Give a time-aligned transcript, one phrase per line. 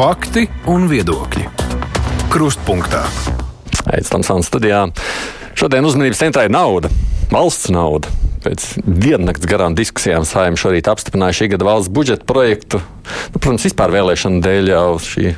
[0.00, 1.42] Fakti un viedokļi.
[2.32, 3.02] Krustpunktā.
[3.92, 4.78] Aizsmeļamies studijā.
[5.60, 6.88] Šodien uzmanības centrā ir nauda,
[7.28, 8.08] valsts nauda.
[8.40, 12.80] Pēc diennakts garām diskusijām saimē šorīt apstiprināja šī gada valsts budžeta projektu.
[12.80, 15.34] Nu, protams, vispār vēlēšana dēļ jau šī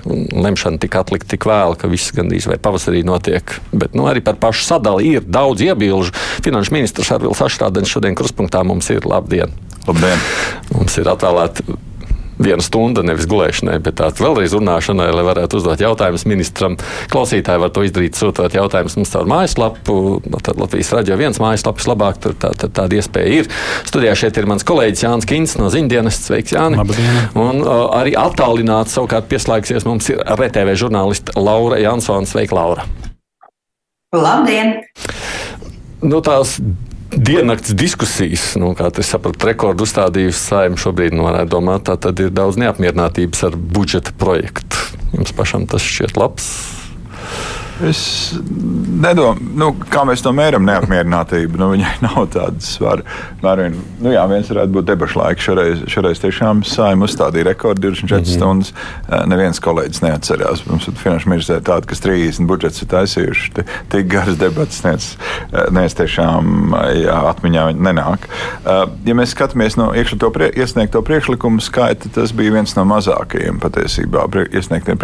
[0.47, 3.59] lemšana tika atlikta tik vēlu, ka viss gandrīz vai pavasarī notiek.
[3.75, 6.15] Bet nu, arī par pašu sadali ir daudz iebilžu.
[6.47, 9.59] Finanšu ministrs Arvils Ašrādens šodien kruspunktā mums ir labdien!
[9.91, 10.29] Labdien!
[10.71, 11.67] Mums ir atvēlēta
[12.45, 16.77] viena stunda, nevis gulēšanai, bet tāds vēlreiz runāšanai, lai varētu uzdot jautājumus ministram.
[17.13, 19.97] Klausītāji var to izdarīt, sūtot jautājumus mums caur mājaslapu.
[20.43, 23.51] Tad Latvijas raidījā viens mājaslapas labāk, tur tā, tā, tāda iespēja ir.
[23.89, 26.21] Studijā šeit ir mans kolēģis Jānis Kins no Ziņdienas.
[26.27, 26.81] Sveiks, Jāni!
[26.81, 27.21] Labdien.
[27.39, 32.29] Un uh, arī attālināti savukārt pieslēgsies mums ir RTV žurnāliste Laura Jansona.
[32.29, 32.87] Sveika, Laura!
[34.13, 34.83] Labdien!
[36.03, 36.59] Nu, tās
[37.13, 42.21] diennakts diskusijas, nu, kā es sapratu, rekordu uzstādījusi saimē šobrīd, nu, varētu domāt, tā tad
[42.23, 44.81] ir daudz neapmierinātības ar budžeta projektu.
[45.13, 46.49] Jums pašam tas šķiet labs.
[47.81, 48.01] Es
[48.37, 51.59] nedomāju, nu, kā mēs to mēram, neapmierinātību.
[51.61, 53.07] Nu, viņai nav tādas svaru.
[53.43, 55.47] Nu, jā, viens varētu būt debašu laiks.
[55.47, 58.35] Šoreiz, šoreiz tiešām saima uzstādīja rekordu 24 mm -hmm.
[58.37, 58.73] stundas.
[59.27, 60.67] Neviens kolēģis neatcerās.
[60.67, 63.65] Mums ir finanšu ministrija tāda, kas 30 budžets ir taisījuši.
[63.89, 65.17] Tik garas debatas nec,
[65.71, 68.29] nec tiešām jā, atmiņā nenāk.
[69.05, 73.59] Ja mēs skatāmies no iekšā to prie, iesniegto priekšlikumu skaita, tas bija viens no mazākajiem
[73.61, 74.99] patiesībā iesniegtiem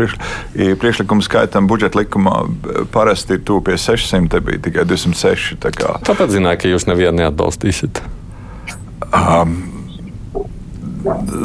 [0.79, 2.47] priekšlikumu skaitam budžeta likumā
[2.93, 5.59] parasti ir tuvu pie 600, te bija tikai 206.
[5.63, 5.97] Tā kā.
[6.07, 8.03] Tāpēc zināju, ka jūs nevienu neatbalstīsiet.
[9.09, 9.59] Um,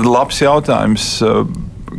[0.08, 1.12] labs jautājums.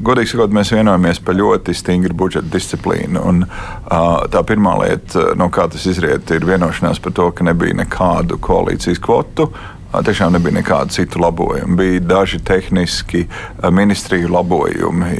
[0.04, 3.20] Godīgi sakot, mēs vienojamies par ļoti stingru budžeta disciplīnu.
[3.24, 7.78] Un, uh, tā pirmā lieta, no kā tas izriet, ir vienošanās par to, ka nebija
[7.78, 9.48] nekādu koalīcijas kvotu.
[9.48, 11.76] Uh, tiešām nebija nekādu citu labojumu.
[11.76, 13.26] Bija daži tehniski
[13.70, 15.10] ministriju labojumi,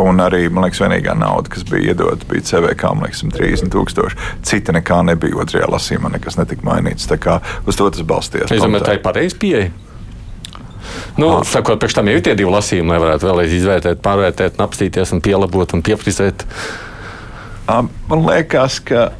[0.00, 4.18] un arī, man liekas, vienīgā nauda, kas bija iedota, bija CVK, man liekas, 30 tūkstoši.
[4.46, 7.08] Cita nekā nebija otrajā lasījumā, nekas netika mainīts.
[7.10, 8.50] Tā kā uz to tas balstījās.
[8.50, 9.70] Es domāju, tā ir pareiza pieeja.
[11.20, 15.12] Nu, sakot, priekš tam jau ir tie divi lasījumi, lai varētu vēlreiz izvērtēt, pārvērtēt, apstīties
[15.14, 16.46] un pielabot un pieprizēt.
[17.68, 19.10] Man liekas, ka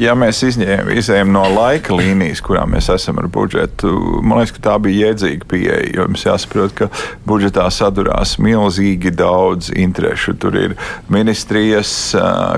[0.00, 3.88] ja mēs izņēmām no laika līnijas, kurā mēs esam ar budžetu,
[4.20, 5.78] man liekas, ka tā bija jēdzīga pieeja.
[5.96, 6.88] Jo mums jāsaprot, ka
[7.28, 10.36] budžetā sadurās milzīgi daudz interešu.
[10.42, 10.76] Tur ir
[11.12, 11.90] ministrijas,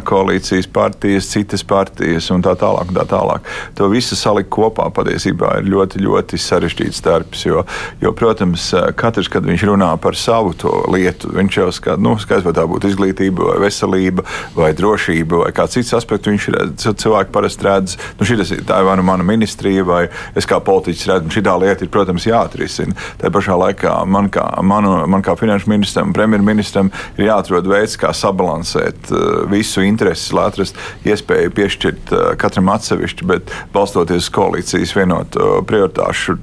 [0.08, 2.90] koalīcijas partijas, citas partijas un tā tālāk.
[2.90, 3.46] Un tā tālāk.
[3.78, 7.44] To visu salikt kopā patiesībā ir ļoti, ļoti sarežģīts darbs.
[7.46, 7.64] Jo,
[8.02, 10.54] jo, protams, katrs, kad viņš runā par savu
[10.90, 14.26] lietu, viņš jau skata, nu, skaidrs, vai tā būtu izglītība, vai veselība,
[14.56, 16.28] vai drošība, vai kāds cits aspekts.
[16.28, 18.26] Viņš redz cilvēki parasti redz, nu,
[18.68, 20.02] tā ir vai nu mana ministrija, vai
[20.38, 22.96] es kā politiķis redzu, šī lieta ir, protams, jāatrisina.
[23.20, 28.12] Tā pašā laikā man kā, manu, man kā finanšu ministram premjerministram ir jāatrod veids, kā
[28.14, 30.78] sabalansēt uh, visu intereses, lai atrastu
[31.08, 36.38] iespēju piešķirt uh, katram atsevišķi, bet balstoties uz koalīcijas vienotu prioritāšu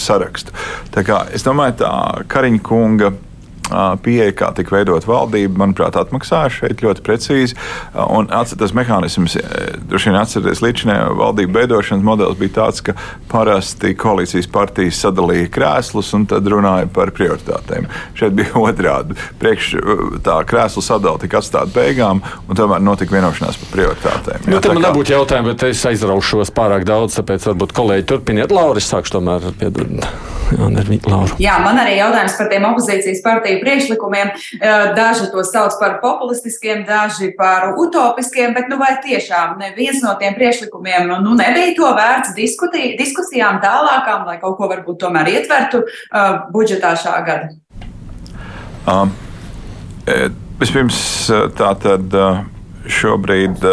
[0.00, 0.54] sarakstu.
[0.94, 1.92] Tā kā, es domāju, tā
[2.30, 3.12] Kariņa kunga
[4.02, 7.56] pieeja, kā tika veidot valdība, manuprāt, atmaksāja šeit ļoti precīzi.
[7.94, 9.36] Un tas mehānisms,
[9.88, 12.96] droši vien atcerieties, līdzinājā valdību veidošanas modelis bija tāds, ka
[13.30, 17.88] parasti koalīcijas partijas sadalīja krēslus un tad runāja par prioritātēm.
[18.18, 19.18] Šeit bija otrādi.
[19.40, 19.72] Priekš
[20.26, 24.46] tā krēslu sadala tika atstāta beigām, un tomēr notika vienošanās par prioritātēm.
[24.46, 24.86] Nu, jā, man kā...
[24.88, 28.54] nebūtu jautājumi, bet es aizraušos pārāk daudz, tāpēc varbūt kolēģi turpiniet.
[28.54, 29.92] Laura, es sākšu tomēr piedod.
[30.54, 30.68] Jā,
[31.10, 31.34] Laura.
[31.42, 34.30] Jā, man arī jautājums par tiem opozīcijas partiju partiju priekšlikumiem.
[34.96, 40.34] Daži to sauc par populistiskiem, daži par utopiskiem, bet nu, vai tiešām neviens no tiem
[40.34, 46.48] priekšlikumiem nu, nebija to vērts diskutī, diskusijām tālākām, lai kaut ko varbūt tomēr ietvertu uh,
[46.52, 47.54] budžetā šā gada?
[48.86, 49.14] Um,
[50.60, 52.12] vispirms tā tad.
[52.12, 52.44] Uh,
[52.86, 53.64] šobrīd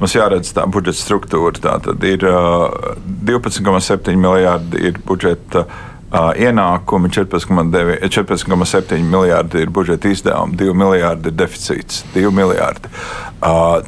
[0.00, 1.54] mums jāredz tā budžeta struktūra.
[1.62, 5.62] Tā tad ir uh, 12,7 miljardi ir budžeta
[6.16, 12.04] Ienākumi 14,7 14, miljardi ir budžeta izdevumi, 2 miljardi ir deficīts.
[12.14, 12.88] 2 miljardi.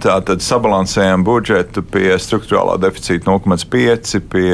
[0.03, 4.51] Tātad sabalansējam budžetu pie struktūrālā deficīta 0,5, pie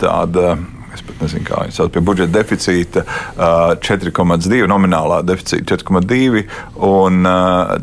[0.00, 0.56] tāda
[0.96, 3.02] es pat nezinu, kā viņi sauc, pie budžeta deficīta
[3.84, 6.46] 4,2, nominālā deficīta 4,2.
[6.88, 7.28] Un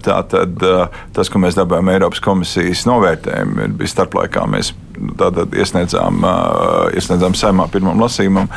[0.05, 0.65] tā tad
[1.13, 4.73] tas, ko mēs dabūjām Eiropas komisijas novērtējumu, bija starplaikā mēs
[5.19, 6.23] tātad iesniedzām,
[6.95, 8.49] iesniedzām saimā pirmam lasījumam,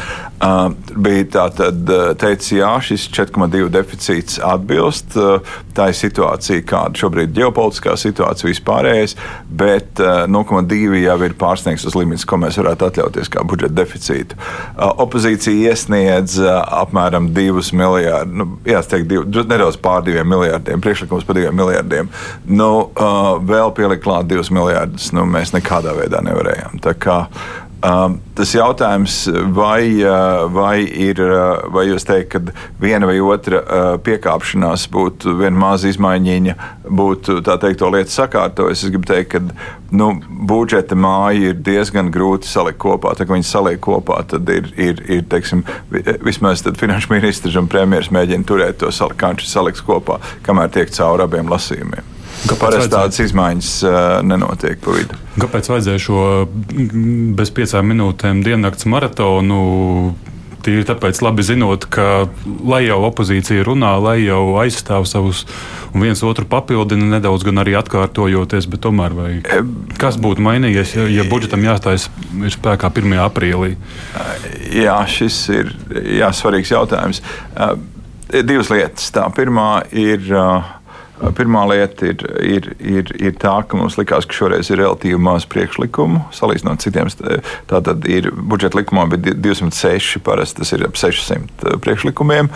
[0.97, 5.17] bija tātad teicis, jā, šis 4,2 deficīts atbilst
[5.77, 9.17] tā situācija, kāda šobrīd ir ģeopolitiskā situācija vispārējais,
[9.49, 14.39] bet 0,2 jau ir pārsniegts limits, ko mēs varētu atļauties kā budžeta deficītu.
[14.77, 22.11] Opozīcija iesniedz apmēram 2 miljārdus, nu, jāsaka, nedaudz pār 2 miljārdiem, priekšlikums par 2 miljārdiem.
[22.49, 22.71] Nu,
[23.47, 26.83] vēl pielikt klāt 2 miljārdus, nu, mēs nekādā veidā nevarējām.
[26.85, 27.21] Tā kā,
[27.85, 33.61] Um, tas jautājums, vai, uh, vai, ir, uh, vai jūs teikt, ka viena vai otra
[33.61, 36.55] uh, piekāpšanās būtu viena maza izmaiņa,
[36.89, 38.81] būtu tā teikt, to lietu sakārtojas.
[38.81, 40.09] Es gribu teikt, ka nu,
[40.49, 43.13] budžeta māja ir diezgan grūti salikt kopā.
[43.13, 45.63] Tā kā viņi saliek kopā, tad ir, ir, ir teiksim,
[46.25, 50.19] vismaz finanšu ministrs un premjerministrs mēģina turēt to salikt, salikt kopā,
[50.49, 52.16] kamēr tiek cauri abiem lasījumiem.
[52.47, 53.97] Kāpēc tādas izmaiņas uh,
[54.27, 55.19] nenotiek pa vidu?
[55.41, 56.21] Kāpēc vajadzēja šo
[57.37, 59.61] bez piecām minūtēm diennakts maratonu?
[60.67, 62.27] Tīri tāpēc, labi zinot, ka
[62.67, 65.45] lai jau opozīcija runā, lai jau aizstāv savus
[65.95, 69.29] un viens otru papildina nedaudz, gan arī atkārtojoties, bet tomēr vai,
[70.01, 72.09] kas būtu mainījies, ja, ja budžetam jāstājas
[72.57, 73.15] spēkā 1.
[73.29, 73.77] aprīlī?
[74.75, 75.71] Jā, šis ir
[76.19, 77.23] jā, svarīgs jautājums.
[78.27, 79.13] Divas lietas.
[79.15, 80.27] Tā pirmā ir.
[80.35, 80.75] Uh,
[81.37, 85.47] Pirmā lieta ir, ir, ir, ir tā, ka mums likās, ka šoreiz ir relatīvi maz
[85.49, 86.27] priekšlikumu.
[86.37, 87.09] Salīdzinot citiem,
[87.71, 92.53] tātad ir budžeta likumā bija 206, parasti tas ir ap 600 priekšlikumiem.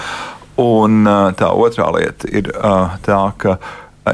[0.60, 1.06] Un
[1.40, 2.50] tā otrā lieta ir
[3.06, 3.56] tā, ka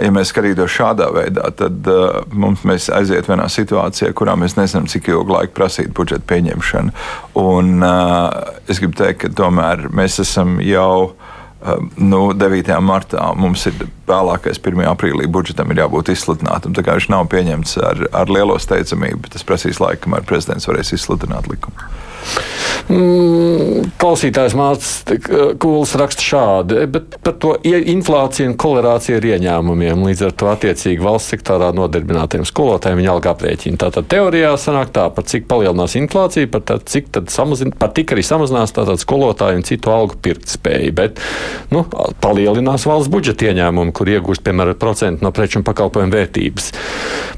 [0.02, 5.10] ja mēs skatītos šādā veidā, tad uh, mums aiziet vienā situācijā, kurā mēs nezinām, cik
[5.12, 6.94] ilgu laiku prasīt budžeta pieņemšanu.
[7.40, 11.14] Un, uh, es gribu teikt, ka tomēr mēs esam jau
[11.96, 12.72] nu, 9.
[12.84, 14.82] martā mums ir vēlākais 1.
[14.90, 16.74] aprīlī budžetam ir jābūt izsludinātam.
[16.76, 20.92] Tā kā viņš nav pieņemts ar, ar lielo steidzamību, tas prasīs laiku, kamēr prezidents varēs
[20.98, 21.85] izsludināt likumu.
[22.86, 25.20] Mm, klausītājs Mārcis
[25.62, 30.04] Kūls raksta šādi, bet par to inflāciju un kolerāciju ar ieņēmumiem.
[30.06, 33.80] Līdz ar to attiecīgi valsts sektorā nodarbinātiem skolotājiem viņa alga aprēķina.
[33.86, 38.24] Tātad teorijā sanāk tā, par cik palielinās inflācija, par, tā, cik samazin, par tik arī
[38.26, 40.94] samazinās tātad skolotāju un citu algu pirktspēju.
[40.96, 41.22] Bet
[41.74, 41.84] nu,
[42.22, 46.70] palielinās valsts budžeta ieņēmumu, kur iegūst piemēram procentu no preču un pakalpojumu vērtības.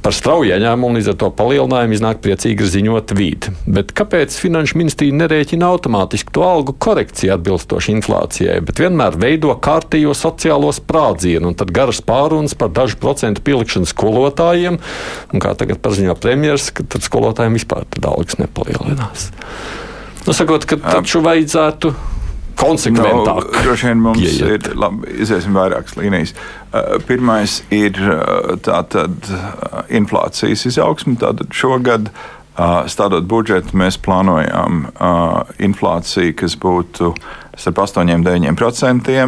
[0.04, 3.52] Par strauju ieņēmumu līdz ar to palielinājumu iznāk priecīgi ziņot vidi.
[3.66, 10.14] Bet kāpēc finanšu ministrija nerēķina automātiski to algu korekciju atbilstoši inflācijai, bet vienmēr veido kārtīgo
[10.16, 14.78] sociālo sprādzienu un tad garas pārunas par dažu procentu pielikšanu skolotājiem.
[15.32, 19.30] Un kā tagad paziņo premjeras, ka tad skolotājiem vispār algas nepalielinās.
[20.26, 21.92] Nu, sakot, ka taču vajadzētu
[22.58, 23.44] konsekventāk.
[23.52, 24.66] No, droši vien mums pieiet.
[24.66, 26.34] ir, labi, iziesim vairākas līnijas.
[26.68, 31.14] Uh, pirmais ir uh, tātad uh, inflācijas izaugsme.
[31.22, 32.26] Tātad šogad uh,
[32.58, 34.88] Stādot budžetu, mēs plānojām
[35.62, 37.12] inflāciju, kas būtu
[37.58, 39.18] starp 8 un 9%.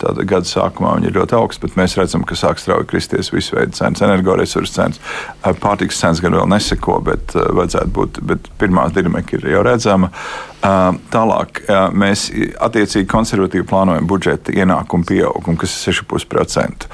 [0.00, 3.56] Tātad gada sākumā viņi ir ļoti augsti, bet mēs redzam, ka sāk strauji kristies visu
[3.56, 5.00] veidu cenas, energoresursu cenas.
[5.44, 10.12] Pārtikas cenas gan vēl neseko, bet vajadzētu būt, bet pirmā dinamika ir jau redzama.
[10.60, 11.62] Tālāk
[11.96, 12.26] mēs
[12.60, 16.84] attiecīgi konservatīvi plānojam budžeta ienākumu pieaugumu, kas ir 6,5%.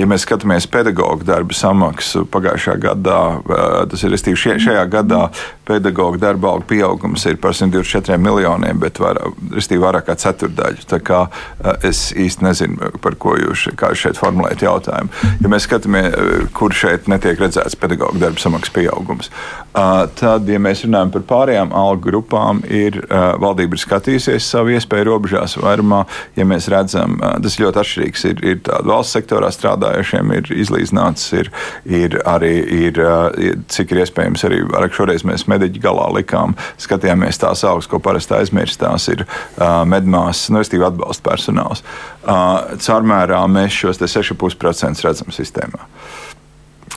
[0.00, 3.20] Ja mēs skatāmies pedagoģa darba samaksu pagājušā gadā,
[3.92, 5.28] tas ir šie, šajā gadā
[5.70, 9.22] pedagoģa darba algu pieaugums ir par 124 miljoniem, bet var,
[9.54, 10.86] vairāk kā ceturdaļa.
[10.90, 11.20] Tā kā
[11.86, 13.68] es īsti nezinu, par ko jūs
[13.98, 15.12] šeit formulējat jautājumu.
[15.44, 16.16] Ja mēs skatāmies,
[16.56, 19.30] kur šeit netiek redzēts pedagoģa darba samaksas pieaugums,
[20.16, 22.98] tad, ja mēs runājam par pārējām algu grupām, ir
[23.42, 26.04] valdība ir skatījusies savu iespēju robežās vairumā.
[26.38, 28.24] Ja mēs redzam, tas ļoti atšķirīgs.
[28.30, 31.50] Ir, ir tāda valsts sektorā strādājošiem, ir izlīdzināts, ir,
[31.84, 32.54] ir arī,
[32.88, 33.00] ir,
[33.72, 34.62] cik ir iespējams, arī
[34.96, 38.80] šoreiz mēs mediķi galā likām, skatījāmies tās augstas, ko parasti aizmirst.
[38.80, 39.26] Tās ir
[40.06, 41.82] medmās, nu, restīvi atbalsta personāls.
[42.24, 45.82] Caurmērā mēs šos 6,5% redzam sistēmā.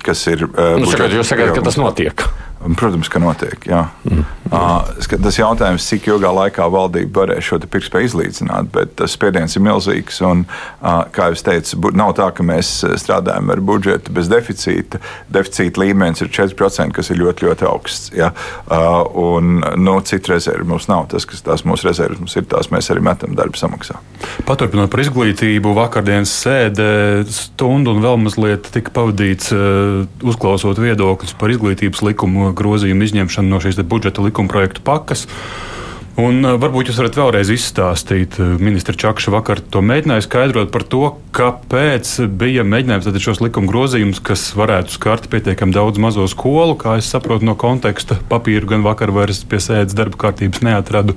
[0.06, 0.46] Kas ir.
[0.48, 2.24] Nu, sakat, jūs sakāt, ka tas notiek.
[2.60, 3.64] Protams, ka notiek.
[4.04, 4.26] Mm.
[4.52, 4.82] Uh,
[5.24, 10.20] tas jautājums, cik ilgā laikā valdība varēs šo pirkspēju izlīdzināt, bet tas spiediens ir milzīgs.
[10.28, 15.00] Un, uh, kā jau teicu, nav tā, ka mēs strādājam ar budžetu bez deficīta.
[15.32, 18.12] Deficīta līmenis ir 4%, kas ir ļoti, ļoti augsts.
[18.18, 18.34] Ja?
[18.68, 19.06] Uh,
[19.38, 21.08] un nu, citu rezervu mums nav.
[21.14, 24.02] Tas, kas tās mūsu rezerves mums ir, tās mēs arī metam darba samaksā.
[24.50, 26.90] Paturpinot par izglītību, vakardienas sēde
[27.32, 29.54] stundu un vēl mazliet tika pavadīts
[30.26, 35.28] uzklausot viedokļus par izglītības likumu grozījumu izņemšanu no šīs budžeta likuma projektu pakas.
[36.20, 40.84] Un, uh, varbūt jūs varat vēlreiz izstāstīt, uh, ministra Čakša vakar to mēģināja skaidrot par
[40.84, 46.98] to, kāpēc bija mēģinājums šos likuma grozījumus, kas varētu skart pietiekami daudz mazo skolu, kā
[47.00, 51.16] es saprotu no konteksta papīru, gan vakar vairs pie sēdes darba kārtības neatradu.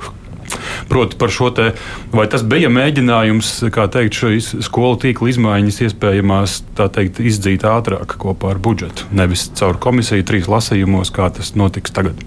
[0.90, 1.70] Proti, par šo te,
[2.12, 8.54] vai tas bija mēģinājums, kā teikt, šīs skolu tīkla izmaiņas iespējamās teikt, izdzīt ātrāk kopā
[8.54, 12.20] ar budžetu, nevis caur komisiju trīs lasījumos, kā tas notiks tagad.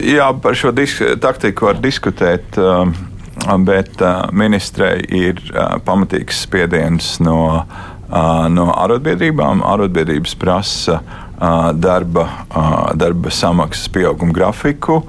[0.00, 0.72] Jā, par šo
[1.20, 2.56] taktiku var diskutēt.
[2.60, 2.96] Um,
[3.58, 9.64] bet uh, ministrei ir uh, pamatīgs spiediens no, uh, no arotbiedrībām.
[9.66, 11.00] Arotbiedrības prasa
[11.76, 12.22] darba,
[12.96, 15.02] darba samaksas pieauguma grafiku.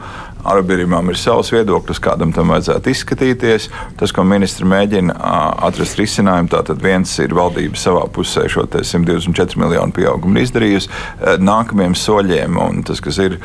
[0.48, 3.70] Arotbiedrībām ir savs viedoklis, kādam tam vajadzētu izskatīties.
[4.00, 5.16] Tas, ko ministri mēģina
[5.68, 10.92] atrast risinājumu, tātad viens ir valdība savā pusē šo 124 miljonu pieaugumu izdarījusi.
[11.44, 13.40] Nākamajiem soļiem, un tas, kas ir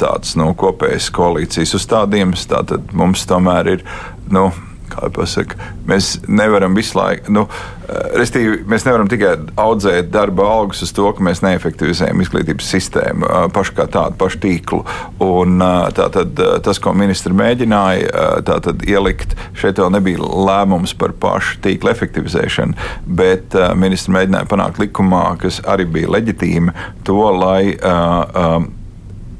[0.00, 3.84] tāds nu, kopējs koalīcijas uzstādījums, tātad mums tomēr ir.
[4.32, 4.48] Nu,
[4.90, 5.56] kā pasaka,
[5.88, 7.46] mēs nevaram visu laiku, nu,
[7.88, 13.26] eh, restīvi, mēs nevaram tikai audzēt darba algas uz to, ka mēs neefektivizējam izglītības sistēmu
[13.28, 14.82] eh, pašu kā tādu pašu tīklu.
[15.24, 16.34] Un, eh, tātad,
[16.66, 22.76] tas, ko ministri mēģināja tātad, ielikt, šeit vēl nebija lēmums par pašu tīklu efektivizēšanu,
[23.06, 26.74] bet ministri mēģināja panākt likumā, kas arī bija leģitīma,
[27.06, 27.76] to, lai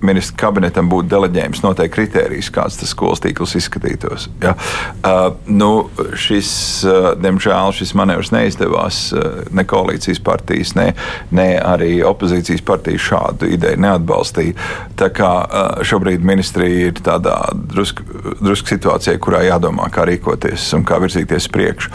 [0.07, 4.29] ministra kabinetam būtu deleģējums noteikti kritērijs, kāds tas skolas tīkls izskatītos.
[4.43, 4.55] Ja?
[5.01, 5.71] Uh, nu,
[6.19, 6.51] šis,
[6.87, 9.01] uh, diemžēl, šis manevrs neizdevās.
[9.15, 10.93] Uh, ne koalīcijas partijas, ne,
[11.35, 14.57] ne arī opozīcijas partijas šādu ideju neatbalstīja.
[14.99, 18.05] Tā kā uh, šobrīd ministrija ir tādā drusku
[18.41, 21.93] drusk situācijā, kurā jādomā, kā rīkoties un kā virzīties priekšu.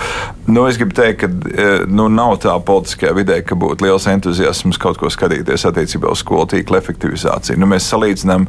[0.51, 4.79] Nu, es gribu teikt, ka uh, nu, nav tā politiskajā vidē, ka būtu liels entuziasms
[4.81, 7.59] kaut ko skatīties attiecībā uz skolu tīkla efektivizāciju.
[7.61, 8.47] Nu, mēs salīdzinām,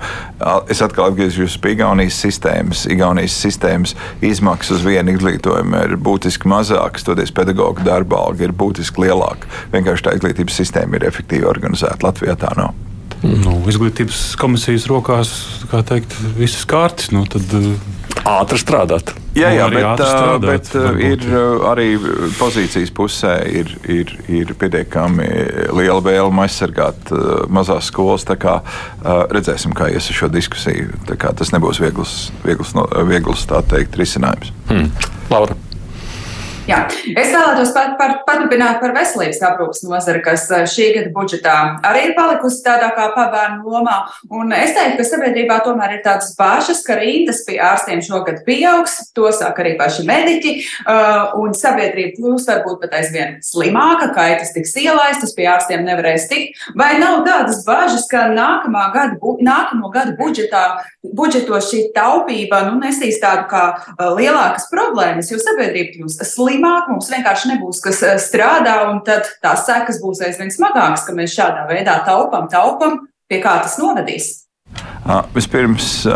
[0.73, 2.87] es atkal atgriežos pie Igaunijas sistēmas.
[2.91, 3.95] Igaunijas sistēmas
[4.25, 9.49] izmaksas uz vienu izglītojumu ir būtiski mazākas, toties pedagoģa darba alga ir būtiski lielāka.
[9.75, 12.03] Vienkārši tā izglītības sistēma ir efektīvi organizēta.
[12.07, 12.75] Latvijā tā nav.
[13.23, 15.31] Nu, izglītības komisijas rokās,
[15.71, 17.13] kā teikt, visas kārtas.
[17.15, 17.45] Nu, tad,
[18.29, 19.13] ātri strādāt.
[19.37, 21.25] Jā, jā bet, strādāt, bet varbūt.
[21.25, 21.89] ir arī
[22.39, 25.29] pozīcijas pusē ir, ir, ir pietiekami
[25.73, 27.13] liela vēlme aizsargāt
[27.53, 28.27] mazās skolas.
[28.43, 28.61] Kā,
[29.33, 31.03] redzēsim, kā ies ar šo diskusiju.
[31.09, 32.77] Tas nebūs viegls, viegls,
[33.09, 34.55] viegls teikt, risinājums.
[34.71, 34.91] Hmm.
[35.33, 35.59] Laura.
[36.63, 36.85] Jā.
[37.19, 41.55] Es vēlētos pat, pat, paturpināt par veselības aprūpas nozari, kas eh, šī gada budžetā
[41.89, 43.97] arī ir palikusi tādā kā pabērnu lomā.
[44.31, 48.95] Un es teiktu, ka sabiedrībā tomēr ir tādas bažas, ka rindas pie ārstiem šogad pieaugs,
[49.17, 50.53] to sāk arī paši mediķi,
[50.85, 56.63] uh, un sabiedrība kļūs varbūt pat aizvien slimāka, kaitas tiks ielaistas, pie ārstiem nevarēs tikt.
[56.79, 60.63] Vai nav tādas bažas, ka nākamā gada, nākamo gadu budžetā,
[61.03, 66.52] budžetos šī taupība nu, nesīs tādu kā uh, lielākas problēmas, jo sabiedrība kļūst slimāka?
[66.53, 71.17] Slimāk, mums vienkārši nebūs kas eh, strādā, un tad tās sekas būs aizvien smagākas, ka
[71.17, 74.39] mēs šādā veidā taupam, taupam, pie kā tas novedīs.
[75.35, 76.07] Vispirms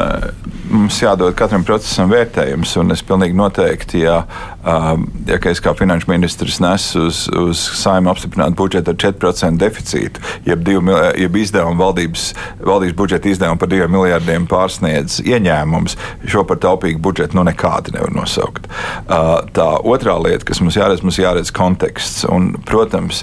[0.70, 4.20] mums jādod katram procesam vērtējums, un es pilnīgi noteikti, ja,
[4.66, 10.64] ja es kā finanšu ministrs nesu uz, uz saimnu apstiprinātu budžetu ar 4% deficītu, jeb,
[10.66, 12.28] divu, jeb izdevumu valdības,
[12.60, 15.96] valdības budžeta izdevumu par 2 miljardiem pārsniedz ieņēmums,
[16.26, 18.68] šo par taupīgu budžetu nu nekādi nevar nosaukt.
[19.06, 23.22] Tā otrā lieta, kas mums jāredz, mums jāredz konteksts, un, protams,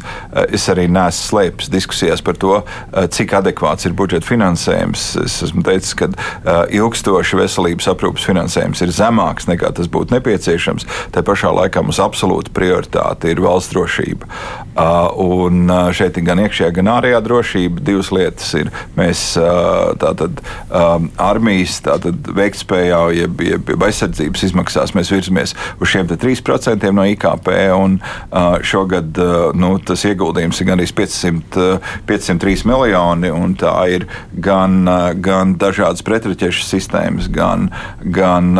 [0.50, 2.62] es arī neesmu slēpis diskusijās par to,
[3.14, 8.94] cik adekvāts ir budžeta finansējums es esmu teicis, ka uh, ilgstoši veselības aprūpas finansējums ir
[8.96, 10.88] zemāks nekā tas būtu nepieciešams.
[11.14, 14.30] Tā pašā laikā mums absolūta prioritāte ir valsts drošība.
[14.74, 17.84] Uh, un uh, šeit ir gan iekšējā, gan ārējā drošība.
[17.86, 25.12] Divas lietas ir mēs uh, tātad um, armijas tātad veiktspējā, jeb, jeb, aizsardzības izmaksās mēs
[25.14, 27.52] virzamies uz šiem 3% no IKP.
[27.74, 28.00] Un,
[28.66, 29.18] šogad
[29.58, 34.84] nu, tas ieguldījums ir gandrīz 500, uh, 503 miljoni, un tā ir gan
[35.24, 37.70] gan dažādas pretraķešu sistēmas, gan,
[38.04, 38.54] gan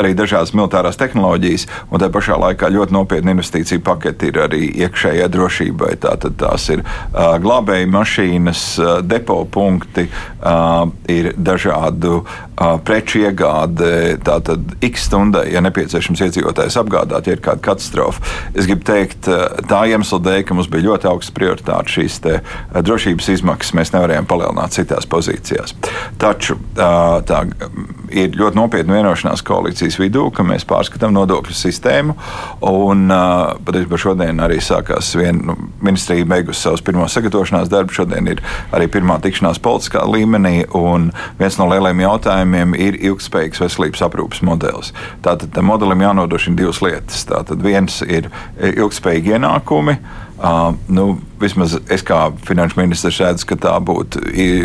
[0.00, 5.28] arī dažādas militārās tehnoloģijas, un tā pašā laikā ļoti nopietna investīcija paketi ir arī iekšējai
[5.32, 5.92] drošībai.
[6.04, 14.16] Tātad tās ir uh, glābēju mašīnas, uh, depo punkti, uh, ir dažādu uh, preču iegāde,
[14.24, 18.22] tātad x stundai, ja nepieciešams iedzīvotājs apgādāt, ja ir kāda katastrofa.
[18.54, 19.28] Es gribu teikt,
[19.68, 23.94] tā iemesla dēļ, ka mums bija ļoti augsts prioritāte šīs te, uh, drošības izmaksas, mēs
[23.96, 25.76] nevarējām palielināt citās pozīcijās.
[26.20, 27.44] Taču uh, tā
[28.14, 32.14] ir ļoti nopietna vienošanās koalīcija kadences vidū, ka mēs pārskatām nodokļu sistēmu.
[32.66, 33.08] Un
[33.64, 37.96] patiesībā šodien arī sākās viena nu, ministrija beigusi savus pirmos sagatavošanās darbus.
[37.96, 44.04] Šodien ir arī pirmā tikšanās politiskā līmenī, un viens no lielajiem jautājumiem ir ilgspējīgs veselības
[44.06, 44.92] aprūpas modelis.
[45.22, 47.24] Tātad modelim jānodrošina divas lietas.
[47.26, 49.98] Tātad viens ir ilgspējīgi ienākumi.
[50.36, 54.22] Uh, nu, vismaz es kā finanšu ministrs redzu, ka tā būtu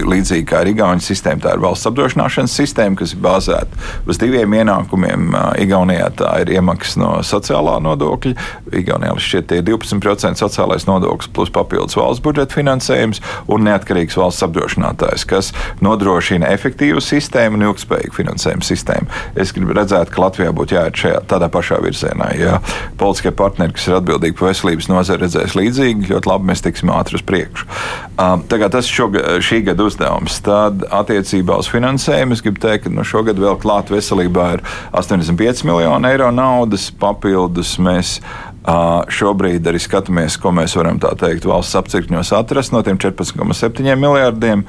[0.08, 1.44] līdzīga kā ir Igaunijas sistēma.
[1.44, 5.32] Tā ir valsts apdrošināšanas sistēma, kas ir bāzēta uz diviem ienākumiem.
[5.62, 8.34] Igaunijā tā ir iemaksas no sociālā nodokļa.
[8.82, 15.28] Igaunijā šķiet, ir 12% sociālais nodoklis plus papildus valsts budžeta finansējums un neatkarīgs valsts apdrošinātājs,
[15.30, 15.52] kas
[15.84, 19.22] nodrošina efektīvu sistēmu un ilgspējīgu finansējumu sistēmu.
[19.40, 22.32] Es gribu redzēt, ka Latvijā būtu jāiet šajā tādā pašā virzienā.
[22.40, 22.60] Ja
[23.00, 27.20] politiskie partneri, kas ir atbildīgi par veselības nozari, redzēs līdzīgi, ļoti labi mēs tiksim ātri
[27.20, 27.68] uz priekšu.
[28.52, 30.40] Tagad tas ir šī gada uzdevums.
[30.46, 34.66] Tad attiecībā uz finansējumu es gribu teikt, ka nu, šogad vēl klāt veselībā ir
[34.98, 37.78] 85 miljoni eiro naudas papildus.
[37.82, 38.20] Mēs
[38.62, 44.62] šobrīd arī skatāmies, ko mēs varam teikt, valsts apcirkņos atrast no tiem 14,7 miljardiem.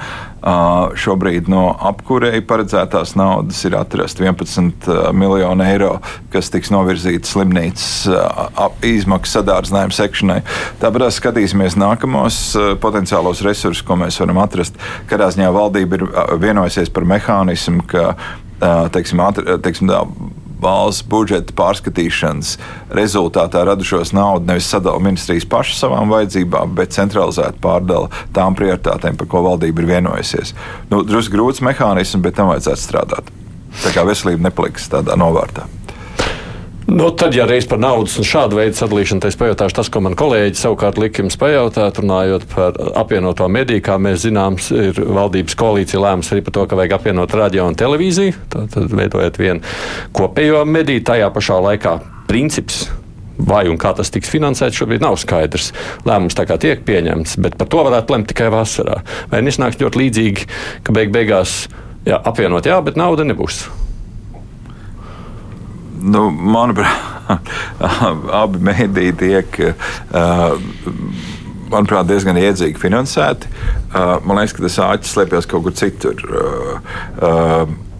[0.98, 5.92] Šobrīd no apkurei paredzētās naudas ir atrast 11 miljoni eiro,
[6.32, 8.08] kas tiks novirzīti slimnīcas
[8.88, 10.40] izmaksu sadārzinājumu sekšanai.
[10.80, 12.42] Tāpēc skatīsimies nākamos
[12.80, 14.80] potenciālos resursus, ko mēs varam atrast.
[15.10, 16.08] Kādā ziņā valdība ir
[16.40, 18.14] vienojusies par mehānismu, ka
[18.94, 20.04] teiksim, atri, teiksim, tā,
[20.62, 22.54] valsts budžeta pārskatīšanas
[22.94, 29.30] rezultātā radušos naudu nevis sadala ministrijas pašas savām vajadzībām, bet centralizēti pārdala tām prioritātēm, par
[29.30, 30.54] ko valdība ir vienojusies.
[30.92, 33.30] Nu, Drusku grūts mehānisms, bet tam vajadzētu strādāt.
[33.82, 35.66] Tā kā veselība nepaliks tādā novārtā.
[36.92, 40.02] Nu, tad, ja reiz par naudas un šādu veidu sadalīšanu, tad es pajautāšu tas, ko
[40.04, 43.80] man kolēģi savukārt lika jums pajautāt, runājot par apvienoto mediju.
[43.86, 47.78] Kā mēs zinām, ir valdības koalīcija lēmums arī par to, ka vajag apvienot radio un
[47.80, 48.34] televīziju.
[48.52, 49.72] Tad veidojot vienu
[50.18, 51.94] kopējo mediju, tajā pašā laikā
[52.28, 52.84] princips
[53.40, 55.70] vai un kā tas tiks finansēts, šobrīd nav skaidrs.
[56.04, 59.00] Lēmums tā kā tiek pieņemts, bet par to varētu lemt tikai vasarā.
[59.32, 60.50] Vai nesnāks ļoti līdzīgi,
[60.84, 61.62] ka beig beigās
[62.04, 63.64] jā, apvienot jā, bet nauda nebūs
[66.02, 67.52] nu, manuprāt,
[68.42, 69.62] abi mēdīji tiek.
[70.12, 70.58] Uh,
[71.72, 73.48] manuprāt, diezgan iedzīgi finansēti.
[73.92, 76.20] Uh, man liekas, ka tas āķis slēpjas kaut kur citur.
[76.28, 76.92] Uh,
[77.22, 77.91] uh,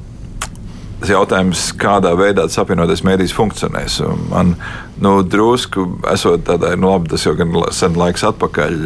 [1.10, 4.00] jautājums, kādā veidā apvienotais mēdījis funkcionēs.
[4.30, 4.54] Man
[5.02, 8.76] nu, drusku, esot tādai, nu, labi, tas jau gan sen laiks atpakaļ,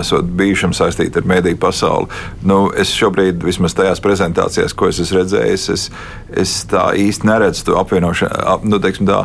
[0.00, 2.08] esot bijušam saistīti ar mēdīju pasauli.
[2.48, 5.88] Nu, es šobrīd, vismaz tajās prezentācijās, ko es esmu redzējis, es,
[6.44, 9.24] es tā īsti neredzu to apvienošanu, nu, teiksim, tā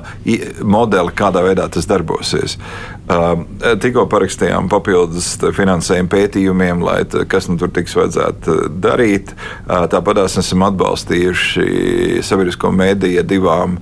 [0.63, 2.57] modeli, kādā veidā tas darbosies.
[3.03, 9.33] Tikko parakstījām papildus finansējumu pētījumiem, lai kas nu tur tiks vajadzētu darīt.
[9.67, 13.75] Tāpat esam atbalstījuši sabiedrisko mēdīju divām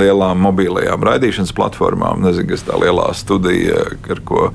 [0.00, 2.24] lielām mobilajām raidīšanas platformām.
[2.26, 4.50] Nezinu, kas tā lielā studija, ar ko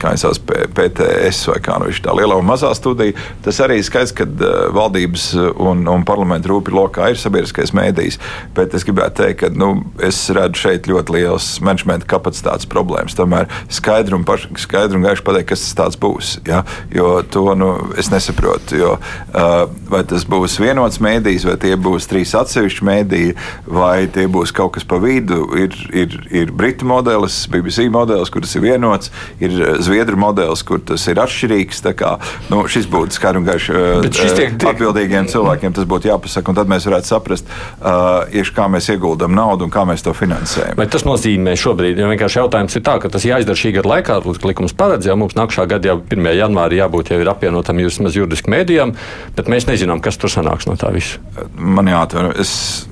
[0.00, 0.40] kā jau sauc,
[0.76, 3.16] PTS vai kā nu viņš tā lielā un mazā studija.
[3.44, 5.26] Tas arī ir skaidrs, ka uh, valdības
[5.60, 8.18] un, un parlamenta rūpīgi lokā ir sabiedriskais mēdījis.
[8.56, 9.70] Bet es gribētu teikt, ka nu,
[10.04, 13.16] es redzu šeit ļoti liels menedžmenta kapacitātes problēmas.
[13.18, 16.38] Tomēr skaidri un, paš, skaidri un gaiši pateikt, kas tas būs.
[16.48, 16.62] Ja?
[16.94, 18.78] Jo to nu, es nesaprotu.
[18.80, 23.36] Jo, uh, vai tas būs vienots mēdījis, vai tie būs trīs atsevišķi mēdīji,
[23.70, 25.42] vai tie būs kaut kas pa vidu.
[25.60, 29.12] Ir, ir, ir Britu modelis, BBC modelis, kur tas ir vienots.
[29.42, 29.56] Ir
[29.90, 31.82] Zviedru modelis, kur tas ir atšķirīgs.
[31.98, 32.14] Kā,
[32.52, 34.54] nu, šis būtu skaidrs un gaišs tiek...
[34.70, 35.74] atbildīgiem cilvēkiem.
[35.76, 37.50] Tas būtu jāpasaka, un tad mēs varētu saprast,
[37.80, 40.78] uh, kā mēs ieguldam naudu un kā mēs to finansējam.
[40.78, 44.20] Vai tas nozīmē šobrīd, ja vienkārši jautājums ir tā, ka tas jāizdara šī gada laikā,
[44.26, 46.30] līdz likums paredz, jau mums nākamā gada jau 1.
[46.38, 48.94] janvārī jābūt jau ir apvienotam vismaz juridiski mēdījam,
[49.38, 51.20] bet mēs nezinām, kas tur sanāks no tā visa.
[51.56, 52.86] Man jāatver, es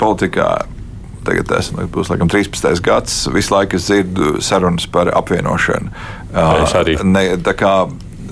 [0.00, 0.50] politikā
[1.26, 2.82] tagad esmu, būs laikam 13.
[2.86, 5.90] gads, visu laiku es dzirdu sarunas par apvienošanu.
[6.34, 6.96] Es arī.
[7.04, 7.28] Ne,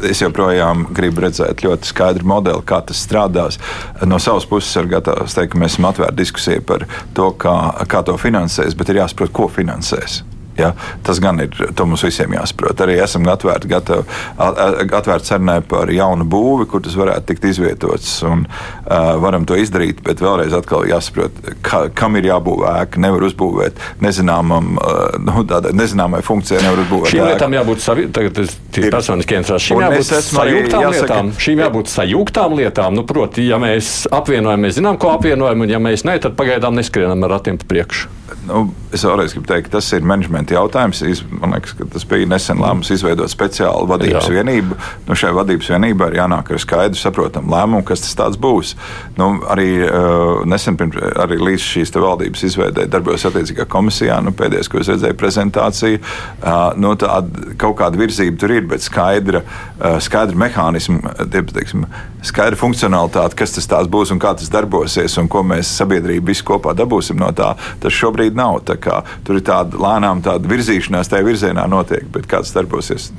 [0.03, 3.61] es joprojām gribu redzēt ļoti skaidru modeli, kā tas strādās.
[4.05, 7.57] No savas puses, ir gatavs teikt, ka mēs esam atvērti diskusijai par to, kā,
[7.91, 10.23] kā to finansēs, bet ir jāsaprot, ko finansēs.
[10.59, 10.73] Ja?
[11.03, 12.81] Tas gan ir, to mums visiem jāsaprot.
[12.85, 14.05] Arī esam atvērti, gatavi,
[14.39, 18.17] atvērti sarunai par jaunu būvi, kur tas varētu tikt izvietots.
[18.29, 23.03] Un, uh, varam to izdarīt, bet vēlreiz jāsaprot, ka, kam ir jābūvē ēka.
[23.05, 27.13] Nevar uzbūvēt nezināmam, uh, nu, tādai nezināmai funkcijai, nevar uzbūvēt.
[27.15, 29.69] Šīm lietām jābūt savi, tagad tas ir personiski interesants.
[29.69, 32.93] Šīm jābūt sajūgtām lietām.
[32.95, 32.95] Jābūt.
[32.95, 36.77] Nu, proti, ja mēs apvienojam, mēs zinām, ko apvienojam, un ja mēs ne, tad pagaidām
[36.79, 38.13] neskrienam ar ratiem priekšu.
[38.45, 40.05] Nu, es vēlreiz gribu teikt, tas ir
[40.45, 41.25] menedžmenta jautājums.
[41.31, 44.43] Man liekas, ka tas bija nesen lēmums izveidot speciālu vadības Jā.
[44.43, 44.77] vienību.
[45.09, 48.75] Nu, šai vadības vienībai ir jānāk ar skaidru, saprotamu lēmumu, kas tas būs.
[49.17, 54.21] Nu, arī uh, nesen, pirms, arī līdz šīs valdības izveidē darbojos attiecīgā komisijā.
[54.23, 56.01] Nu, pēdējais, ko es redzēju, prezentācija.
[56.43, 61.87] Uh, nu, tāda, kaut kāda virzība tur ir, bet skaidra, uh, skaidra mehānisma, teiksim,
[62.25, 66.75] skaidra funkcionalitāte, kas tas būs un kā tas darbosies un ko mēs sabiedrība visi kopā
[66.77, 67.55] dabūsim no tā.
[67.83, 68.63] Tas šobrīd nav.
[68.65, 73.11] Tur ir tāda lēnām tāda virzīšanās tajā virzienā notiek, bet kāds darbosies.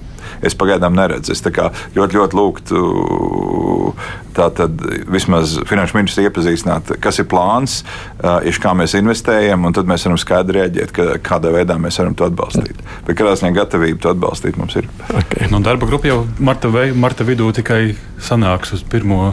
[0.44, 1.32] Es pagaidām neredzu.
[1.32, 2.82] Es ļoti, ļoti lūgtu
[4.36, 7.78] tātad vismaz finanšu ministru iepazīstināt, kas ir plāns,
[8.44, 12.18] iš kā mēs investējam, un tad mēs varam skaidri rēģēt, ka, kādā veidā mēs varam
[12.18, 12.82] to atbalstīt.
[13.08, 14.90] Bet kādā ziņā gatavība to atbalstīt mums ir.
[15.14, 15.48] Okay.
[15.54, 19.30] No darba grupa jau marta, marta vidū tikai sanāks uz pirmo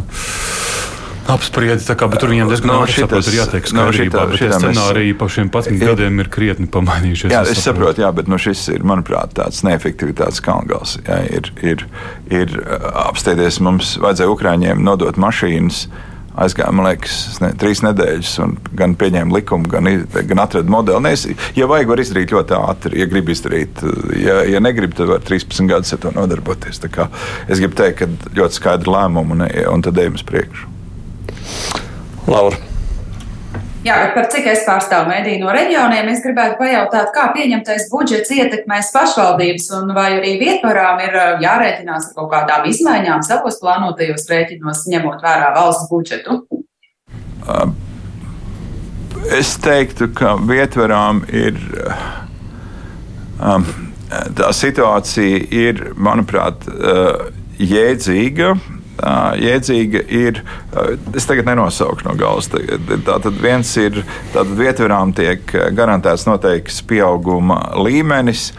[1.30, 1.84] apspriedi.
[1.98, 4.26] Kā, tur viņiem diezgan no, ātri saprot, ir jātiek skaidrībā.
[4.26, 7.34] No, šitā, šitā scenāriji pa šiem 11 gadiem ir krietni pamainījušies.
[7.34, 10.96] Jā, es, es saprotu, jā, bet nu, šis ir, manuprāt, tāds neefektivitātes kalngals.
[11.08, 11.84] Jā, ir, ir,
[12.32, 12.56] ir
[13.08, 15.86] apsteidies, mums vajadzēja Ukrāņiem nodot mašīnas.
[16.32, 19.90] Aizgāja, man liekas, ne, trīs nedēļas, un gan pieņēma likumu, gan,
[20.30, 21.04] gan atrada modeli.
[21.04, 21.26] Ne, es,
[21.58, 23.84] ja vajag, var izdarīt ļoti ātri, ja grib izdarīt.
[24.16, 26.80] Ja, ja negrib, tad var 13 gadus ar to nodarboties.
[26.80, 30.72] Es gribu teikt, ka ļoti skaidri lēmumi, un, un tad ejam uz priekšu.
[32.28, 32.58] Laura.
[33.82, 38.30] Jā, bet par cik es pārstāvu mediju no reģioniem, es gribētu pajautāt, kā pieņemtais budžets
[38.30, 44.84] ietekmēs pašvaldības un vai arī vietvarām ir jārēķinās ar kaut kādām izmaiņām savos plānotajos rēķinos,
[44.92, 46.38] ņemot vērā valsts budžetu?
[49.34, 51.58] Es teiktu, ka vietvarām ir.
[54.38, 56.68] Tā situācija ir, manuprāt,
[57.58, 58.52] jēdzīga
[59.42, 60.42] jēdzīga ir.
[61.16, 62.50] Es tagad nenosaukšu no galvas.
[63.06, 64.02] Tātad viens ir,
[64.34, 65.42] tātad vietvarām tiek
[65.76, 68.50] garantēts noteikts pieauguma līmenis.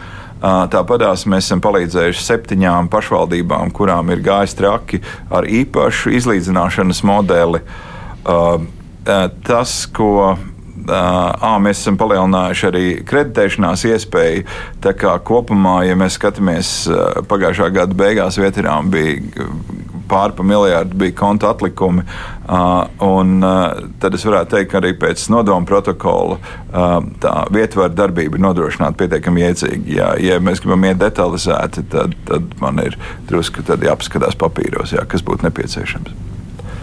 [0.44, 5.00] Tāpatās mēs esam palīdzējuši septiņām pašvaldībām, kurām ir gājis traki
[5.32, 7.62] ar īpašu izlīdzināšanas modeli.
[9.44, 14.44] Tas, ko à, mēs esam palielinājuši arī kreditēšanās iespēju.
[14.84, 16.74] Tā kā kopumā, ja mēs skatāmies
[17.30, 19.22] pagājušā gada beigās, vietām bija
[20.08, 22.04] pāri pa miljardu bija konta atlikumi.
[23.04, 23.46] Un
[24.00, 26.38] tad es varētu teikt, ka arī pēc nodoma protokola
[27.22, 29.96] tā vietvara darbība ir nodrošināta pietiekami iedzīgi.
[29.98, 32.98] Ja, ja mēs gribam iet detalizēti, tad, tad man ir
[33.30, 36.16] drusku jāpaskatās papīros, jā, kas būtu nepieciešams.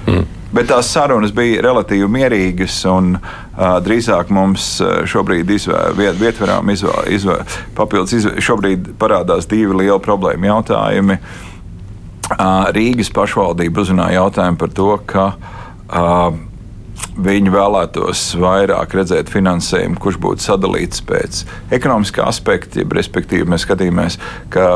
[0.10, 0.29] Mm.
[0.51, 4.65] Bet tās sarunas bija relatīvi mierīgas, un uh, drīzāk mums
[5.07, 7.45] šobrīd izvēle, vietvarām izvēle, izvēle,
[7.77, 8.43] papildus izvēle.
[8.43, 11.15] Šobrīd parādās divi lieli problēma jautājumi.
[11.21, 11.51] Uh,
[12.76, 15.26] Rīgas pašvaldība uzrunāja jautājumu par to, ka
[17.12, 21.42] viņi vēlētos vairāk redzēt finansējumu, kurš būtu sadalīts pēc
[21.76, 22.80] ekonomiskā aspekta.
[22.82, 24.18] Jeb, respektīvi, mēs skatījāmies,
[24.54, 24.68] ka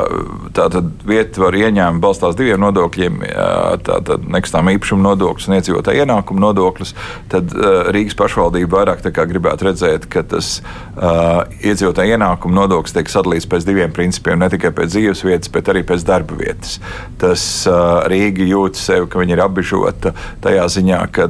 [0.56, 3.22] tātad vietvaru ieņēmumi balstās diviem nodokļiem-
[3.88, 6.94] tātad nekustām īpašuma nodoklis un iedzīvotāja ienākuma nodoklis.
[7.32, 13.48] Tad uh, Rīgas pašvaldība vairāk gribētu redzēt, ka tas uh, iedzīvotāja ienākuma nodoklis tiek sadalīts
[13.48, 16.80] pēc diviem principiem- ne tikai pēc dzīves vietas, bet arī pēc darba vietas.
[17.18, 21.28] Tas uh, Rīga jūt sevi, ka viņi ir apbežota tajā ziņā, ka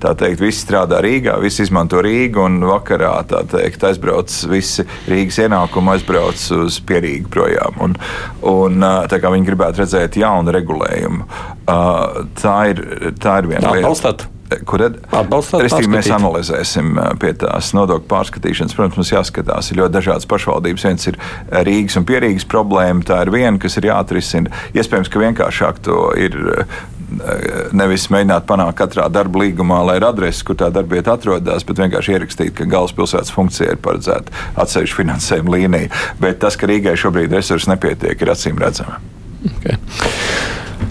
[0.00, 5.94] tā teikt, visi strādā Rīgā, visi izmanto Rīgu un vakarā teikt, aizbrauc visi Rīgas ienākumi,
[5.96, 7.80] aizbrauc uz pierīgu projām.
[7.86, 7.96] Un,
[8.50, 8.90] un,
[9.36, 11.30] viņi gribētu redzēt jaunu regulējumu.
[12.40, 12.84] Tā ir,
[13.20, 13.88] tā ir viena lieta.
[13.88, 14.28] Atbalstāt
[14.66, 14.82] kur
[15.62, 18.76] Restīvi, mēs analizēsim pie tās nodokļu pārskatīšanas.
[18.76, 20.86] Protams, mums jāskatās, ir ļoti dažādas pašvaldības.
[20.88, 21.18] Viens ir
[21.68, 24.52] Rīgas un Pierīgas problēma, tā ir viena, kas ir jāatrisina.
[24.74, 26.38] Iespējams, ka vienkāršāk to ir
[27.76, 32.16] nevis mēģināt panākt katrā darba līgumā, lai ir adrese, kur tā darbieta atrodas, bet vienkārši
[32.16, 35.92] ierakstīt, ka galvaspilsētas funkcija ir paredzēta atsevišķa finansējuma līnija.
[36.22, 38.98] Bet tas, ka Rīgai šobrīd resursi nepietiek, ir acīm redzami.
[39.56, 39.78] Okay.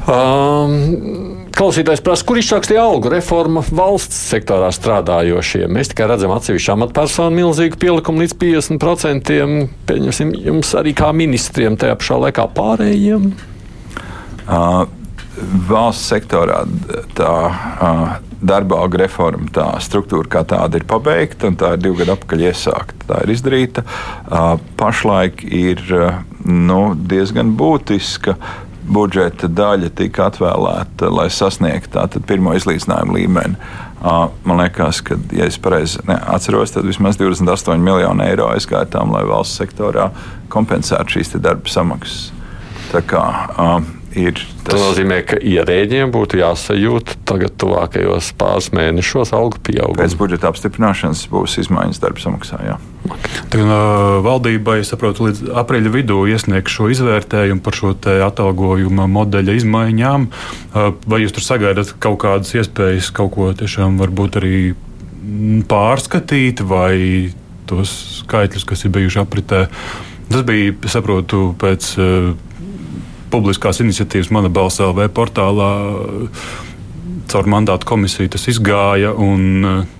[0.09, 5.73] Um, Klausītājs prasa, kur izrakstīja algu reforma valsts sektorā strādājošiem.
[5.75, 9.33] Mēs tikai redzam atsevišķu amatpersonu milzīgu pielikumu līdz 50%.
[9.89, 13.27] Pieņemsim, jums arī kā ministriem tajā pašā laikā pārējiem.
[14.47, 14.85] Uh,
[15.69, 16.63] valsts sektorā
[17.17, 21.99] tā uh, darba alga reforma, tā struktūra kā tāda ir pabeigta, un tā ir divu
[21.99, 23.09] gadu atpakaļ iesākta.
[23.09, 23.83] Tā ir izdarīta.
[23.83, 28.37] Uh, pašlaik ir uh, nu, diezgan būtiska
[28.89, 33.59] budžeta daļa tika atvēlēta, lai sasniegtu tātad pirmo izlīdzinājumu līmeni.
[33.99, 39.11] Uh, man liekas, ka, ja es pareizi atceros, tad vismaz 28 miljoni eiro aizgāja tam,
[39.13, 40.09] lai valsts sektorā
[40.49, 42.29] kompensētu šīs darba samaksas.
[42.89, 43.81] Tā kā uh,
[44.19, 50.01] ir tas, tas nozīmē, ka ierēģiem būtu jāsajūt tagad, tuvākajos pāris mēnešos, algu pieauguma.
[50.01, 52.59] Pēc budžeta apstiprināšanas būs izmaiņas darba samaksā.
[52.65, 52.77] Jā.
[53.49, 57.93] Tad, uh, valdībai, saprotu, līdz aprīļa vidū iesniegs šo izvērtējumu par šo
[58.25, 60.27] atalgojuma modeļa izmaiņām.
[60.29, 64.59] Uh, vai jūs tur sagaidat kaut kādas iespējas kaut ko tiešām varbūt arī
[65.69, 67.31] pārskatīt, vai
[67.69, 67.91] tos
[68.23, 69.65] skaitļus, kas ir bijuši apritē?
[70.29, 72.31] Tas bija, saprotu, pēc uh,
[73.31, 75.69] publiskās iniciatīvas Mana balss LV portālā
[77.29, 79.13] caur mandātu komisiju tas izgāja.
[79.13, 79.95] Un, uh,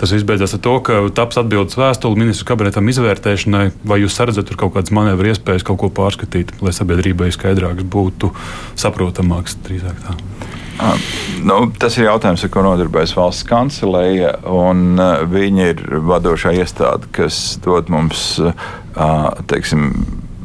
[0.00, 4.46] Tas viss beidzās ar to, ka taps atbildes vēstule ministru kabinetam izvērtēšanai, vai jūs redzat
[4.48, 8.30] tur kaut kādas manevru iespējas kaut ko pārskatīt, lai sabiedrībai skaidrāks būtu,
[8.80, 10.16] saprotamāks drīzāk tā.
[11.44, 14.32] Nu, tas ir jautājums, ar ko nodarbojas valsts kancelēja.
[15.28, 18.38] Viņa ir vadošā iestāde, kas dod mums
[19.52, 19.90] teiksim,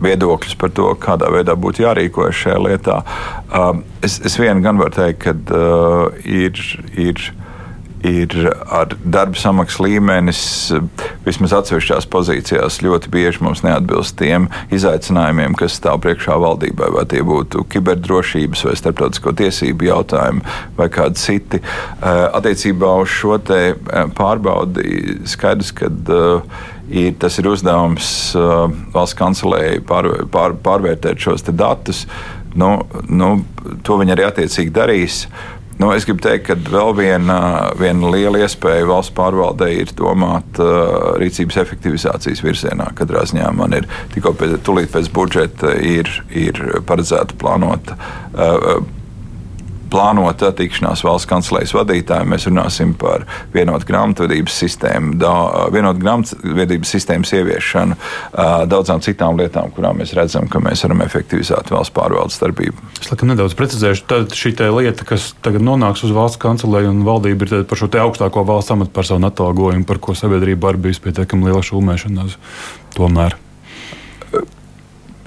[0.06, 3.00] viedokļus par to, kādā veidā būtu jārīkojas šajā lietā.
[4.06, 6.62] Es, es vienu gan varu teikt, ka uh, ir.
[6.96, 7.26] ir
[8.06, 10.42] ir ar darba samaksas līmenis,
[11.26, 16.92] vismaz atsevišķās pozīcijās, ļoti bieži mums neatbilst tiem izaicinājumiem, kas stāv priekšā valdībai.
[16.96, 20.46] Vai tie būtu kiberdrošības vai starptautisko tiesību jautājumi
[20.78, 21.62] vai kādi citi.
[21.62, 23.74] Eh, attiecībā uz šo eh,
[24.18, 28.08] pārbaudi skaidrs, ka eh, ir, tas ir uzdevums
[28.94, 32.06] valsts kancelējai pār, pār, pārvērtēt šos datus.
[32.56, 32.78] Nu,
[33.12, 33.36] nu,
[33.84, 35.26] to viņi arī attiecīgi darīs.
[35.76, 37.38] Nu, es gribu teikt, ka vēl viena,
[37.76, 42.94] viena liela iespēja valsts pārvaldē ir domāt uh, rīcības efektivizācijas virzienā.
[42.96, 44.56] Katrā ziņā man ir tikko pēc,
[44.94, 48.00] pēc budžeta ir, ir paredzēta plānota.
[48.32, 48.86] Uh,
[49.92, 52.32] plānota tikšanās valsts kancelēs vadītājiem.
[52.34, 55.16] Mēs runāsim par vienotu grāmatvedības sistēmu,
[55.74, 57.98] vienotu grāmatvedības sistēmas ieviešanu,
[58.72, 62.90] daudzām citām lietām, kurām mēs redzam, ka mēs varam efektivizēt valsts pārvaldes darbību.
[63.02, 67.48] Es laikam nedaudz precizēšu, tad šī lieta, kas tagad nonāks uz valsts kancelēju un valdību,
[67.48, 72.38] ir par šo augstāko valsts amatpersonu atalgojumu, par ko sabiedrība arī bijusi pietiekami liela šūmēšanās.
[72.96, 73.38] Tomēr.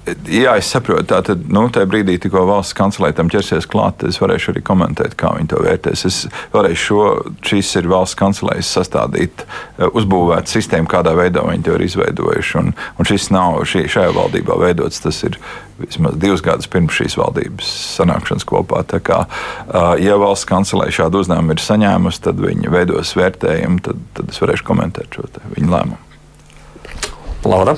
[0.07, 1.05] Jā, es saprotu.
[1.11, 5.35] Tātad, nu, tajā brīdī, tikko valsts kancelē tam ķersies klāt, es varēšu arī komentēt, kā
[5.37, 6.05] viņi to vērtēs.
[6.09, 6.19] Es
[6.55, 7.07] varēšu šo,
[7.45, 12.55] šis ir valsts kancelēs sastādīt, eh, uzbūvēt sistēmu, kādā veidā viņi to ir izveidojuši.
[12.63, 15.03] Un, un šis nav šī, šajā valdībā veidots.
[15.05, 15.37] Tas ir
[15.79, 18.83] vismaz divus gadus pirms šīs valdības sanākšanas kopā.
[18.89, 19.21] Tā kā,
[20.01, 24.67] ja valsts kancelē šādu uzdevumu ir saņēmusi, tad viņi veidos vērtējumu, tad, tad es varēšu
[24.73, 26.03] komentēt šo viņu lēmumu.
[27.47, 27.77] Laura.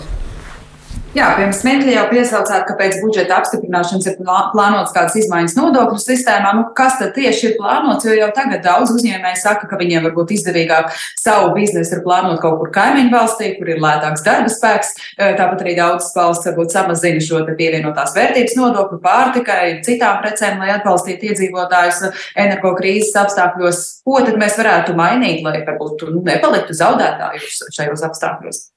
[1.10, 6.52] Jā, pirms mirkļa jau piesaucāt, ka pēc budžeta apstiprināšanas ir plānotas kādas izmaiņas nodokļu sistēmā.
[6.54, 8.06] Nu, kas tad tieši ir plānots?
[8.06, 12.60] Jo jau tagad daudz uzņēmēji saka, ka viņiem varbūt izdevīgāk savu biznesu ir plānot kaut
[12.62, 14.94] kur kaimiņu valstī, kur ir lētāks darba spēks.
[15.18, 21.32] Tāpat arī daudzas valsts varbūt samazina šo pievienotās vērtības nodokli pārtikai, citām precēm, lai atbalstītu
[21.32, 22.04] iedzīvotājus
[22.38, 23.86] energokrīzes apstākļos.
[24.06, 28.68] Ko tad mēs varētu mainīt, lai varbūt nu, nepaliktu zaudētājus šajos apstākļos?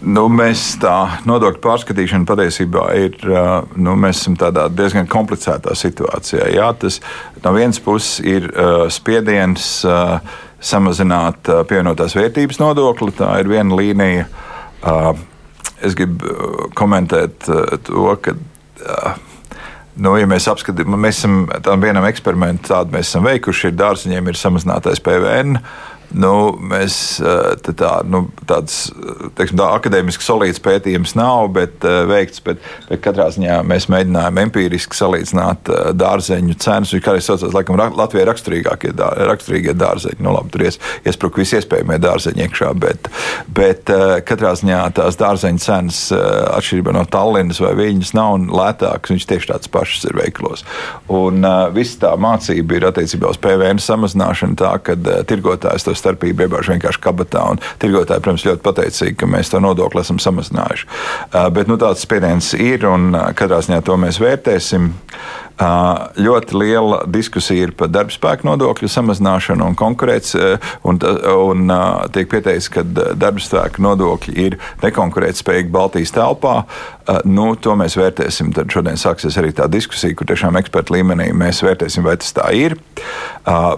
[0.00, 3.16] Nu, mēs tā nodokļu pārskatīšana patiesībā ir
[3.76, 3.96] nu,
[4.72, 6.46] diezgan komplicētā situācijā.
[6.54, 7.02] Jā, tas
[7.44, 10.16] no vienas puses ir uh, spiediens uh,
[10.56, 13.12] samazināt uh, pievienotās vērtības nodokli.
[13.18, 14.24] Tā ir viena līnija.
[14.80, 15.12] Uh,
[15.84, 18.38] es gribu komentēt uh, to, ka.
[18.80, 19.26] Uh,
[20.00, 21.32] Nu, ja mēs apskatāmies, mēs esam
[21.66, 23.66] tam vienam eksperimentam, tādu mēs esam veikuši.
[23.68, 25.58] Ir dārziņiem, ir samazinātais PVN.
[25.58, 28.88] Uh, Nu, mēs eh, tā, nu, tāds
[29.38, 34.40] teiksim, tā, akadēmiski solīts pētījums nav bet, uh, veikts, bet, bet katrā ziņā mēs mēģinājām
[34.44, 36.92] empiriski salīdzināt dārzeņu cenas.
[36.94, 40.20] Viņš kādreiz saucās, laikam, Latvijai raksturīgākie dā, raksturīgie dārzeņi.
[40.24, 43.10] Nu, labi, tur ies, iespruka visi iespējamie dārzeņi iekšā, bet,
[43.54, 43.92] bet
[44.26, 49.14] katrā ziņā tās dārzeņu cenas atšķirībā no Tallinas vai Viņas nav lētākas.
[49.14, 50.64] Viņš tieši tāds pašs ir veiklos.
[51.10, 51.44] Un
[51.74, 54.96] viss tā mācība ir attiecībā uz PVN samazināšanu tā, ka
[55.28, 57.44] tirgotājs tos starpība iebāž vienkārši kabatā.
[57.82, 60.88] Tirgotāji, protams, ļoti pateicīgi, ka mēs to nodokli esam samazinājuši.
[61.30, 64.92] Uh, bet nu, tāds spiediens ir un uh, katrā ziņā to mēs vērtēsim.
[65.60, 70.56] Ļoti liela diskusija ir par darbspēku nodokļu samazināšanu un konkurētspēju.
[70.88, 71.00] Un,
[71.34, 71.72] un
[72.14, 72.84] tiek pieteikts, ka
[73.20, 76.62] darbspēka nodokļi ir nekonkurētspējīgi Baltijas telpā.
[77.28, 78.54] Nu, to mēs vērtēsim.
[78.56, 82.48] Tad šodien sāksies arī tā diskusija, kur tiešām ekspertu līmenī mēs vērtēsim, vai tas tā
[82.56, 82.78] ir.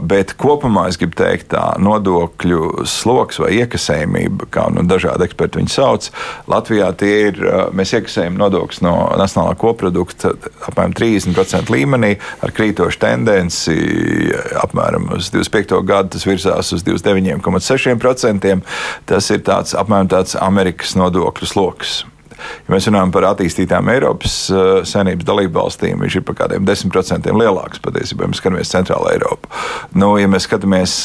[0.03, 5.73] Bet kopumā es gribu teikt, tā nodokļu sloks vai iekasējumība, kā nu, dažādi eksperti viņu
[5.73, 6.09] sauc,
[6.51, 7.39] Latvijā tie ir,
[7.77, 10.35] mēs iekasējam nodokļus no nacionālā koprodukta
[10.69, 13.77] apmēram 30% līmenī ar krītošu tendenci.
[14.63, 15.79] Apmēram uz 25.
[15.87, 18.57] gadu tas virzās uz 29,6%.
[19.09, 22.03] Tas ir tāds apmēram tāds Amerikas nodokļu sloks.
[22.67, 24.37] Ja mēs runājam par attīstītām Eiropas
[24.89, 29.51] saimnības dalību valstīm, viņš ir par kādiem 10% lielāks patiesībā, ja mēs skatāmies Centrālā Eiropu.
[29.99, 30.97] Nu, ja mēs skatāmies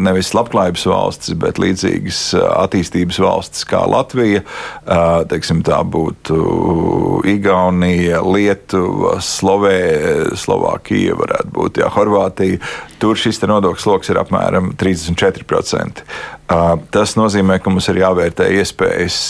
[0.00, 4.42] nevis labklājības valstis, bet līdzīgas attīstības valstis kā Latvija,
[5.30, 6.40] teiksim, tā būtu
[7.30, 9.78] Igaunija, Lietuva, Slovē,
[10.38, 12.60] Slovākija, varētu būt jā, Horvātija.
[13.00, 16.04] Tur šis nodokļu sloks ir apmēram 34%.
[16.90, 19.20] Tas nozīmē, ka mums ir jāvērtē iespējas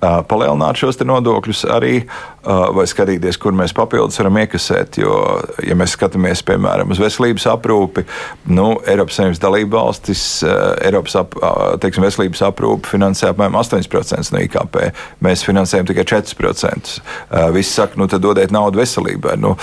[0.00, 2.02] palielināt šos nodokļus arī,
[2.44, 4.96] vai skatīties, kur mēs papildus varam iekasēt.
[5.02, 5.16] Jo,
[5.64, 8.06] ja mēs skatāmies, piemēram, uz veselības aprūpi,
[8.52, 10.22] nu, Eiropas Savienības dalību valstis,
[10.80, 11.36] Eiropas ap,
[11.82, 14.78] teiksim, veselības aprūpi finansē apmēram 8% no IKP.
[15.24, 16.94] Mēs finansējam tikai 4%.
[17.56, 19.36] Visi saka, nu, tad dodiet naudu veselībai.
[19.40, 19.54] Nu,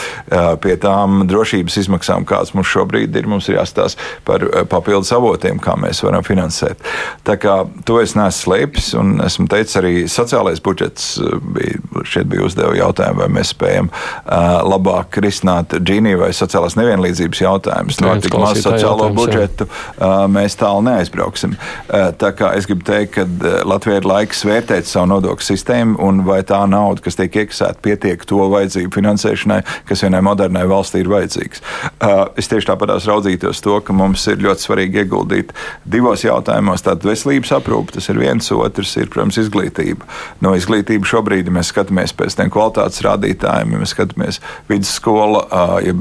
[0.62, 5.74] pie tām drošības izmaksām, kādas mums šobrīd ir, mums ir jāstāsta par papildus avotiem, kā
[5.80, 6.82] mēs varam finansēt.
[7.26, 9.94] Tā kā to es neesmu slēpis, un esmu teicis arī
[10.28, 16.32] sociālais budžets bija, šeit bija uzdeva jautājumu, vai mēs spējam uh, labāk risināt Džīniju vai
[16.36, 18.00] sociālās nevienlīdzības jautājumus.
[18.04, 21.56] No tik maz sociālo budžetu uh, mēs tālu neaizbrauksim.
[21.56, 23.26] Uh, tā kā es gribu teikt, ka
[23.68, 28.26] Latvijai ir laiks vērtēt savu nodokļu sistēmu un vai tā nauda, kas tiek iekasēta, pietiek
[28.28, 31.64] to vajadzību finansēšanai, kas vienai modernai valstī ir vajadzīgs.
[31.98, 35.56] Uh, es tieši tāpatās raudzītos to, ka mums ir ļoti svarīgi ieguldīt
[35.88, 36.84] divos jautājumos.
[36.86, 40.08] Tātad veselības aprūpe, tas ir viens, otrs ir, protams, izglītība
[40.44, 45.44] no izglītības šobrīd, mēs skatāmies pēc tiem kvalitātes rādītājiem, ja mēs skatāmies vidusskola,
[45.86, 45.96] ja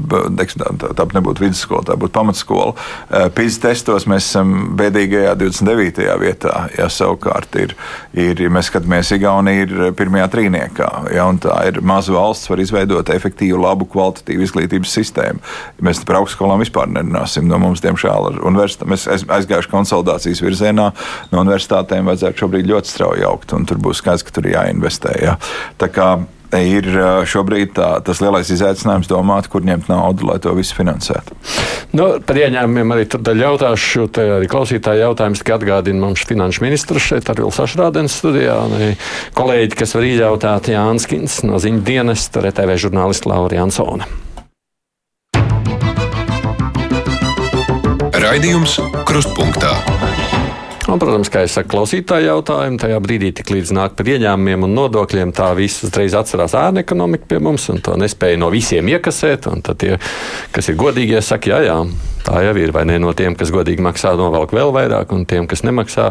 [0.97, 2.73] tā, nebūtu vidusskola, tā būtu pamatskola.
[3.35, 6.07] PISA testos mēs esam bēdīgajā 29.
[6.21, 7.75] vietā, ja savukārt ir,
[8.17, 12.61] ir ja mēs skatāmies, Igaunija ir pirmajā trīniekā, ja, un tā ir maza valsts, var
[12.61, 15.41] izveidot efektīvu, labu, kvalitatīvu izglītības sistēmu.
[15.85, 20.89] Mēs par augstskolām vispār nerunāsim, no mums, diemžēl, ar universitāti, mēs aizgājuši konsolidācijas virzienā,
[21.31, 25.13] no universitātēm vajadzētu šobrīd ļoti strauji augt, un tur būs skaidrs, ka tur ir jāinvestē.
[25.23, 25.37] Ja.
[25.81, 26.15] Tā kā
[26.55, 26.87] ir
[27.27, 31.35] šobrīd tā, tas lielais izaicinājums domāt, kur ņemt naudu, lai to visu finansētu.
[31.97, 37.09] Nu, par ieņēmumiem arī tur jautāšu, te arī klausītāji jautājums, ka atgādina mums finanšu ministrs
[37.11, 38.95] šeit ar Vilsu Ašrādens studijā, un
[39.37, 44.07] kolēģi, kas var izjautāt Jānis Kins no ziņu dienesta, RTV žurnālisti Laura Jansona.
[48.17, 49.75] Raidījums Krustpunktā.
[50.87, 54.75] Un, protams, kā jau saka, klausītāji jautājumi, tajā brīdī, tik līdz nāk par ieņēmumiem un
[54.77, 59.49] nodokļiem, tā viss uzreiz atcerās ēna ekonomika pie mums, un to nespēja no visiem iekasēt.
[59.67, 59.97] Tad tie,
[60.55, 61.75] kas ir godīgie, saka, jā, jā.
[62.23, 62.71] Tā jau ir.
[62.75, 66.09] Vai ne no tiem, kas godīgi maksā, novelk vēl vairāk, un tiem, kas nemaksā,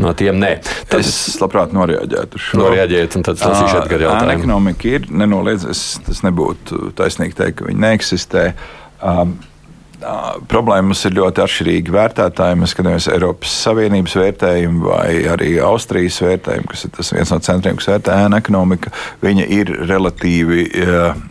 [0.00, 0.54] no tiem nē.
[0.92, 2.60] Tad es labprāt noreaģētu uz šo.
[2.60, 4.36] Noreaģēt, un tad lasīšu atgar jautājumu.
[4.36, 8.50] Ekonomika ir nenoliedzams, tas nebūtu taisnīgi teikt, ka viņi neeksistē.
[9.00, 9.38] Um,
[10.50, 12.58] problēmas ir ļoti atšķirīgi vērtētāji.
[12.60, 17.90] Mēs skatāmies Eiropas Savienības vērtējumu vai arī Austrijas vērtējumu, kas ir viens no centriem, kas
[17.92, 18.92] vērtē ēnu ekonomiku.
[19.24, 20.66] Viņa ir relatīvi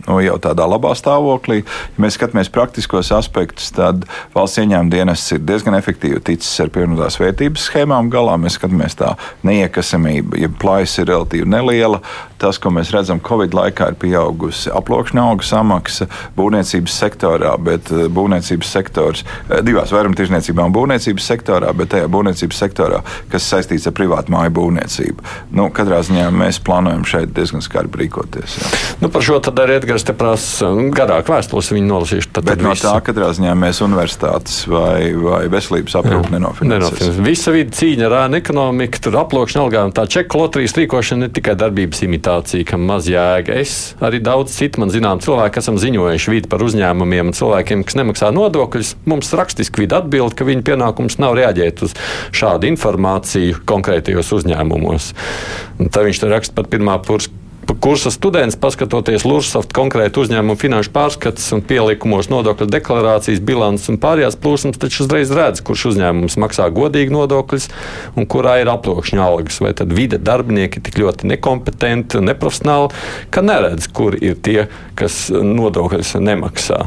[0.06, 1.60] nu, jau tādā labā stāvoklī.
[1.64, 4.06] Ja mēs skatāmies praktiskos aspektus, tad
[4.36, 8.38] valsts ieņēmuma dienests ir diezgan efektīvi ticis ar pievienotās vērtības schēmām galā.
[8.40, 9.14] Mēs skatāmies tā
[9.46, 12.02] neiekasamība, ja plājas ir relatīvi neliela.
[12.40, 16.06] Tas, ko mēs redzam, Covid laikā ir pieaugusi aploksņa auga samaksa
[16.38, 22.56] būvniecības sektorā, bet būvniecības būvniecības sektors, eh, divās vairumtirdzniecībā un būvniecības sektorā, bet tajā būvniecības
[22.56, 25.24] sektorā, kas saistīts ar privātu māju būvniecību.
[25.52, 28.58] Nu, katrā ziņā mēs plānojam šeit diezgan skarbi rīkoties.
[28.60, 28.98] Jā.
[29.00, 32.30] Nu, par šo tad arī Edgars te prasa um, garāk vēstules, viņi nolasīšu.
[32.32, 37.24] Tad, bet tad no tā katrā ziņā mēs universitātes vai, vai veselības aprūpi nenofinansēsim.
[37.24, 41.56] Visa vidi cīņa ar ēnu ekonomiku, tur aploksņa algām, tā čeku loterijas rīkošana ne tikai
[41.58, 43.56] darbības imitācija, kam maz jēga.
[43.60, 47.96] Es arī daudz citu man zinām cilvēku esam ziņojuši vidi par uzņēmumiem un cilvēkiem, kas
[47.98, 51.94] nemaksā nodokļus nodokļus, mums rakstiski vidi atbild, ka viņa pienākums nav reaģēt uz
[52.36, 55.12] šādu informāciju konkrētajos uzņēmumos.
[55.80, 57.30] Un tā viņš raksta pat pirmā pursa
[57.80, 64.38] kursa students, paskatoties Lūrsofta konkrētu uzņēmumu finanšu pārskats un pielikumos nodokļu deklarācijas, bilants un pārējās
[64.40, 67.68] plūsmas, taču uzreiz redz, kurš uzņēmums maksā godīgi nodokļus
[68.18, 69.60] un kurā ir aploksņa algas.
[69.62, 72.90] Vai tad vide darbinieki ir tik ļoti nekompetenti un neprofesionāli,
[73.30, 74.66] ka neredz, kur ir tie,
[74.98, 76.82] kas nodokļus nemaksā.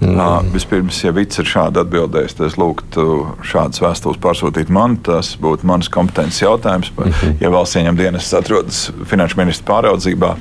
[0.00, 0.48] Mm.
[0.54, 3.04] Vispirms, ja Vits ir šādi atbildējis, tad es lūgtu
[3.44, 4.96] šādas vēstules pārsūtīt man.
[5.04, 6.92] Tas būtu mans kompetences jautājums.
[6.96, 7.34] Mm -hmm.
[7.40, 10.34] Ja valsts ieņem dienas atrodas finanšu ministra pāraudzībā,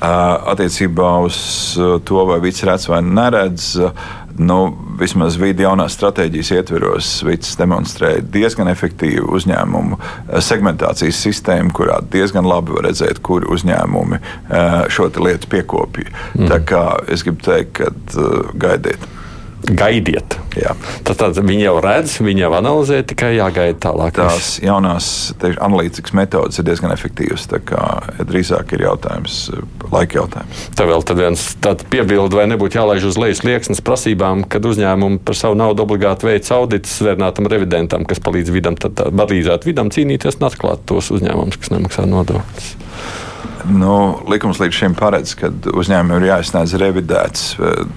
[0.00, 1.38] attiecībā uz
[2.04, 3.76] to, vai Vits redz vai neredz,
[4.40, 4.58] nu,
[5.00, 12.48] vismaz vidi jaunās stratēģijas ietveros, Vits demonstrēja diezgan efektīvu uzņēmumu eh, segmentācijas sistēmu, kurā diezgan
[12.48, 16.10] labi var redzēt, kuri uzņēmumi eh, šo lietu piekopja.
[16.38, 16.50] Mm.
[16.50, 19.02] Tā kā es gribu teikt, ka uh, gaidiet.
[19.60, 20.38] Gaidiet.
[20.56, 20.72] Jā.
[21.06, 24.16] Tad, tad viņi jau redz, viņi jau analizē, tikai jāgaida tālāk.
[24.16, 25.08] Tās jaunās
[25.40, 27.46] teikšu, analītikas metodas ir diezgan efektīvas.
[28.26, 29.38] Drīzāk ir jautājums,
[29.92, 30.64] laika jautājums.
[30.78, 35.38] Tā vēl viens tāds piebildi, vai nebūtu jālaiž uz lejas liekas prasībām, kad uzņēmumi par
[35.38, 40.48] savu naudu obligāti veic auditus svērnātam revidentam, kas palīdz vidam, tad palīdzētu vidam cīnīties un
[40.50, 42.72] atklāt tos uzņēmumus, kas nemaksā nodokļus.
[43.68, 47.44] Nu, likums līdz šim paredz, ka uzņēmumiem ir jāizsniedz revidēts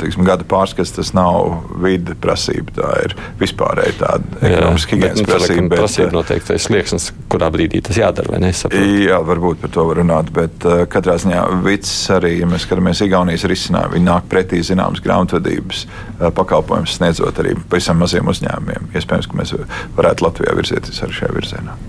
[0.01, 0.93] teiksim, gada pārskats.
[0.95, 5.65] Tas nav vide prasība, tā ir vispārēji tāda ekonomiska higiēnas nu, prasība.
[5.71, 8.41] Bet, prasība eh, noteikti ir slieksnis, kurā brīdī tas jādara.
[8.43, 13.03] Jā, varbūt par to var runāt, bet uh, katrā ziņā vids arī, ja mēs skatāmies
[13.05, 18.93] Igaunijas risinājumu, viņi nāk pretī zināmas grāmatvedības uh, pakalpojumus sniedzot arī pavisam maziem uzņēmumiem.
[18.93, 19.57] Iespējams, ka mēs
[19.97, 21.81] varētu Latvijā virzieties arī šajā virzienā.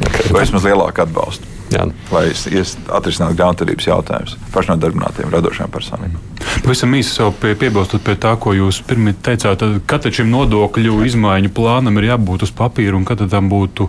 [0.00, 0.30] Okay.
[0.32, 1.59] Vai vismaz lielāku atbalstu.
[1.70, 1.86] Jā.
[2.10, 6.18] Lai atrisinātu grāmatvedības jautājumus pašnodarbinātiem radošām personībām.
[6.64, 11.00] Pavisam īsi jau pie, piebilstot pie tā, ko jūs pirmie teicāt, tad katram šim nodokļu
[11.06, 13.86] izmaiņu plānam ir jābūt uz papīra un kad tam būtu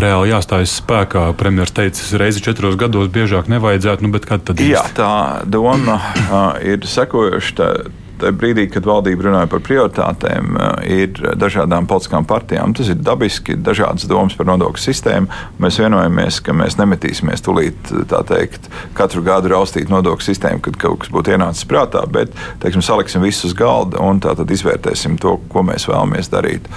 [0.00, 1.24] reāli jāstājas spēkā.
[1.40, 4.62] Premjerministrs teica, reizi četros gados biežāk nevajadzētu, nu, bet kad tad?
[4.62, 5.10] Jā, tā
[5.50, 7.72] doma uh, ir sekojoša
[8.20, 12.74] tajā brīdī, kad valdība runāja par prioritātēm, eh, ir dažādām politiskām partijām.
[12.76, 15.28] Tas ir dabiski, dažādas domas par nodokļu sistēmu.
[15.60, 17.90] Mēs vienojamies, ka mēs nemetīsimies tulīt,
[18.30, 23.22] teikt, katru gadu raustīt nodokļu sistēmu, kad kaut kas būtu ienācis prātā, bet, teiksim, saliksim
[23.22, 26.68] visus uz galda un tā tad izvērtēsim to, ko mēs vēlamies darīt.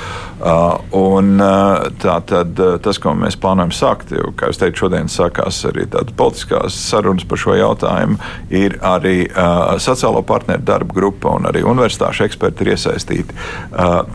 [0.43, 5.11] Uh, un uh, tā tad tas, ko mēs plānojam sākt, jo, kā jūs teicat, šodien
[5.11, 5.85] sākās arī
[6.17, 8.17] politiskās sarunas par šo jautājumu,
[8.51, 13.37] ir arī uh, sociālo partneru darba grupa un arī universitāšu eksperti ir iesaistīti.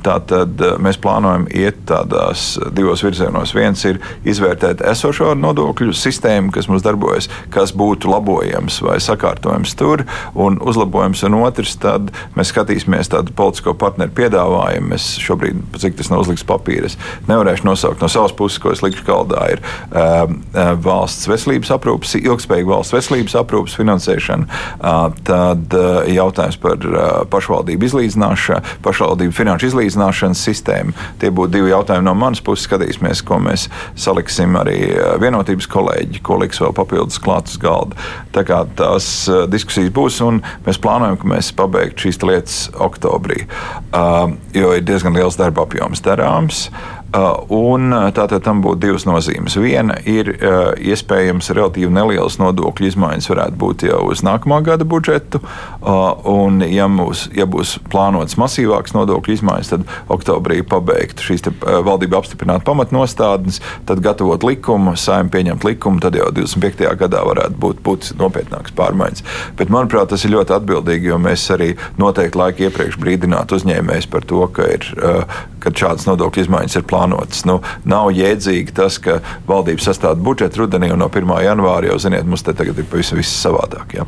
[0.07, 3.55] Tātad mēs plānojam iet tādās divos virzienos.
[3.57, 10.05] Viens ir izvērtēt esošo nodokļu sistēmu, kas mums darbojas, kas būtu labojams vai sakārtojams tur
[10.39, 14.95] un uzlabojams, un otrs, tad mēs skatīsimies tādu politisko partneru piedāvājumu.
[14.97, 16.91] Es šobrīd, cik tas nav uzlikts papīra,
[17.29, 20.31] nevarēšu nosaukt no savas puses, ko es likšu galdā, ir uh,
[20.85, 24.49] valsts veselības aprūpas, ilgspējīga valsts veselības aprūpas finansēšana.
[24.79, 26.79] Uh, tad uh, jautājums par
[27.33, 30.95] pašvaldību izlīdzināšana, pašvaldību finanšu izlīdzināšanas sistēma.
[31.21, 32.67] Tie būtu divi jautājumi no manas puses.
[32.69, 37.97] Skatīsimies, ko mēs saliksim arī eh, vienotības kolēģi, ko liks vēl papildus klāt uz galda.
[38.35, 43.45] Tā kā tās eh, diskusijas būs, un mēs plānojam, ka mēs pabeigtu šīs lietas oktobrī,
[44.55, 46.67] jo ir diezgan liels darba apjoms darāms.
[46.69, 46.98] Uh,
[47.49, 49.57] un uh, tātad tam būtu divas nozīmes.
[49.57, 55.41] Viena ir uh, iespējams relatīvi nelielas nodokļu izmaiņas, varētu būt jau uz nākamā gada budžetu.
[56.29, 61.47] Un, ja, mūs, ja būs plānotas masīvākas nodokļu izmaiņas, tad oktobrī pabeigt šīs
[61.87, 66.89] valdība apstiprināt pamatnostādnes, tad gatavot likumu, saimnieks pieņemt likumu, tad jau 25.
[67.01, 69.25] gadā varētu būt, būt nopietnākas pārmaiņas.
[69.59, 74.27] Bet, manuprāt, tas ir ļoti atbildīgi, jo mēs arī noteikti laiku iepriekš brīdinātu uzņēmējus par
[74.29, 74.89] to, ka ir,
[75.63, 77.45] kad šādas nodokļu izmaiņas ir plānotas plānotas.
[77.49, 81.35] Nu, nav jēdzīgi tas, ka valdība sastāv budžetu rudenī un no 1.
[81.47, 83.99] janvāra jau, ziniet, mums te tagad ir pavisam viss savādāk.
[84.01, 84.07] Ja?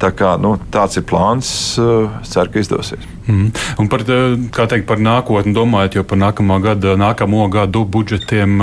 [0.00, 3.04] Tā kā, nu, tāds ir plāns, ceru, ka izdosies.
[3.28, 3.50] Mm.
[3.80, 8.60] Un par, teikt, par nākotni domājot, jo par nākamā gada, nākamo gadu budžetiem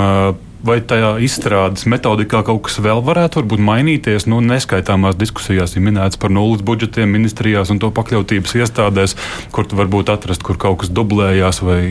[0.66, 4.26] vai tajā izstrādes metodikā kaut kas vēl varētu mainīties?
[4.30, 9.16] Nu, neskaitāmās diskusijās ir minēts par nulles budžetiem ministrijās un to pakļautības iestādēs,
[9.54, 11.82] kur varbūt atrast, kur kaut kas dublējās vai,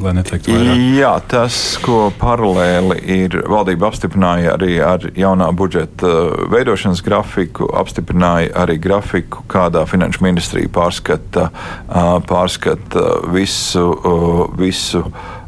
[0.00, 0.84] lai neteiktu vairāk.
[0.98, 6.12] Jā, tas, ko paralēli ir valdība apstiprināja arī ar jaunā budžeta
[6.52, 11.50] veidošanas grafiku, apstiprināja arī grafiku, kādā finanšu ministrija pārskata,
[12.28, 13.86] pārskata visu,
[14.60, 15.39] visu Um,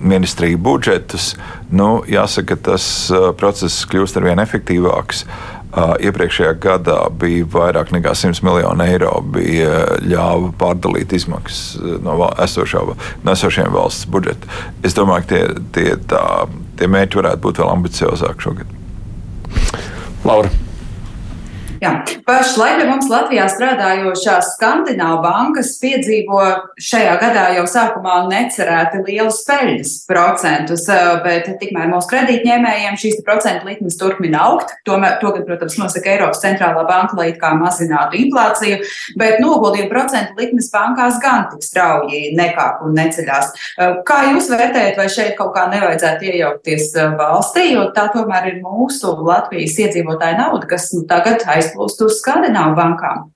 [0.00, 1.34] ministriju budžetus.
[1.70, 2.86] Nu, jāsaka, tas
[3.38, 5.24] process kļūst ar vien efektīvāks.
[5.74, 12.84] Iepriekšējā gadā bija vairāk nekā 100 miljonu eiro, bija ļāva pārdalīt izmaksas no, esošā,
[13.26, 14.50] no esošiem valsts budžeta.
[14.86, 16.22] Es domāju, ka tie, tie, tā,
[16.78, 18.78] tie mērķi varētu būt vēl ambiciozāki šogad.
[20.24, 20.63] Laura.
[21.84, 21.90] Jā.
[22.24, 26.40] Pašlaik pie mums Latvijā strādājošās skandināvu bankas piedzīvo
[26.80, 33.68] šajā gadā jau sākumā necerēti lielus peļņas procentus, eh, bet tikmēr mūsu kredītņēmējiem šīs procentu
[33.68, 34.72] likmes turpina augt.
[34.88, 38.80] Tomēr, to, gan, protams, nosaka Eiropas centrālā banka, lai it kā mazinātu inflāciju,
[39.20, 43.52] bet noguldījumu procentu likmes bankās gan tik strauji nekāp un neceļās.
[43.76, 48.54] Eh, kā jūs vērtējat, vai šeit kaut kā nevajadzētu iejaukties eh, valstī, jo tā tomēr
[48.54, 53.30] ir mūsu Latvijas iedzīvotāja nauda, kas nu, tagad aizpildīt aizplūst uz Skandināvu bankām?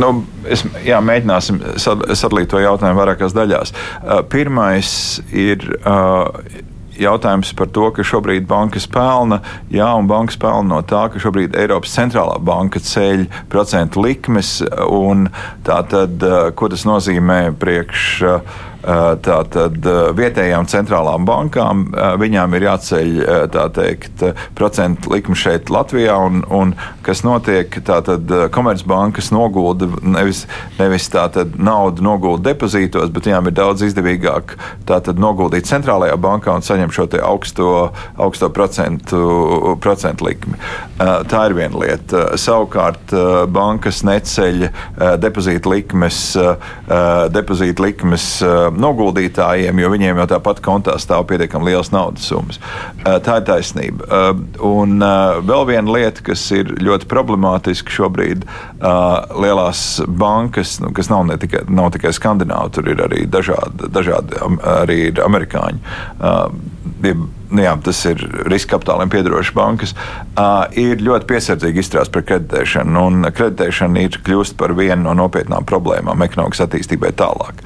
[0.00, 0.10] Nu,
[0.48, 3.74] es, jā, mēģināsim sadalīt to jautājumu vairākās daļās.
[4.32, 4.92] Pirmais
[5.34, 5.66] ir
[7.00, 9.40] jautājums par to, ka šobrīd bankas pelna,
[9.72, 15.28] jā, un bankas pelna no tā, ka šobrīd Eiropas centrālā banka ceļ procentu likmes, un
[15.66, 16.22] tā tad,
[16.56, 18.04] ko tas nozīmē priekš
[18.80, 19.84] Tātad
[20.16, 21.82] vietējām centrālām bankām
[22.20, 23.10] viņām ir jāceļ
[23.76, 24.24] teikt,
[24.56, 26.72] procentu likme šeit Latvijā, un, un
[27.04, 30.46] kas notiek, tātad komercbankas nogulda nevis,
[30.78, 31.10] nevis
[31.60, 34.56] naudu nogulda depozītos, bet viņām ir daudz izdevīgāk
[34.88, 37.68] tātad noguldīt centrālajā bankā un saņemt šo augsto,
[38.16, 40.56] augsto procentu, procentu likmi.
[41.00, 42.24] Tā ir viena lieta.
[42.40, 43.12] Savukārt
[43.52, 44.66] bankas neceļ
[45.20, 46.20] depozīta likmes,
[47.34, 48.28] depozīta likmes
[48.78, 52.60] noguldītājiem, jo viņiem jau tāpat kontā stāv pietiekami liels naudas summas.
[53.04, 54.22] Tā ir taisnība.
[54.66, 55.00] Un
[55.46, 58.46] vēl viena lieta, kas ir ļoti problemātiska šobrīd,
[59.40, 64.40] lielās bankas, nu, kas nav, tikai, nav tikai skandināvi, tur ir arī dažādi, dažādi
[64.76, 71.82] arī ir amerikāņi nu jā, tas ir riska kapitāliem piedarošas bankas, uh, ir ļoti piesardzīgi
[71.82, 73.04] izturās pret kreditēšanu.
[73.36, 77.62] Kreditēšana ir kļūst par vienu no nopietnām problēmām ekonomikas attīstībai tālāk.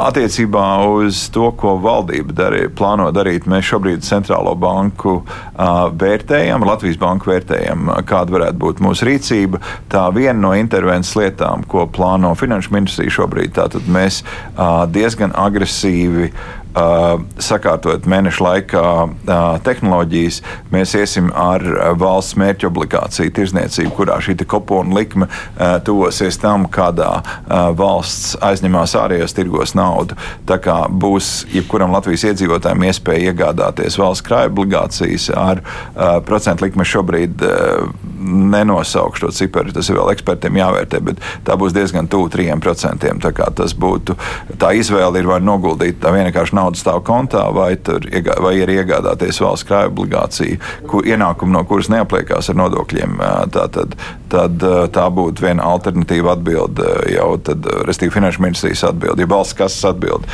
[0.00, 0.66] Attiecībā
[0.96, 7.30] uz to, ko valdība darī, plāno darīt, mēs šobrīd centrālo banku uh, vērtējam, Latvijas banku
[7.32, 9.62] vērtējam, kāda varētu būt mūsu rīcība.
[9.92, 16.32] Tā viena no intervences lietām, ko plāno Finanšu ministrija šobrīd, tātad mēs uh, diezgan agresīvi
[16.65, 20.40] Uh, sakārtojot mēnešu laikā uh, tehnoloģijas,
[20.72, 21.64] mēs iesim ar
[21.98, 27.22] valsts mērķu obligāciju tirzniecību, kurā šī kopona likme uh, tuvosies tam, kādā
[27.76, 30.16] valsts aizņemās ārējos tirgos naudu.
[30.48, 35.62] Tā kā būs jebkuram Latvijas iedzīvotājiem iespēja iegādāties valsts krājuma obligācijas ar
[36.26, 37.44] procentu likmi šobrīd
[38.26, 43.06] nenosaukšu to ciparu, tas ir vēl ekspertiem jāvērtē, bet tā būs diezgan tuvu 3%.
[43.22, 44.16] Tā tas būtu,
[44.60, 48.02] tā izvēle ir vai noguldīt tā vienkārši naudu stāv kontā, vai, tur,
[48.42, 50.58] vai ir iegādāties valsts krājuma obligāciju,
[50.90, 53.20] kur ienākumu no kuras neapliekās ar nodokļiem.
[53.54, 53.94] Tā, tad,
[54.32, 59.86] tad tā būtu viena alternatīva atbilde jau tad, restīvi finanšu ministrijas atbilde, ja valsts kases
[59.86, 60.26] atbilde,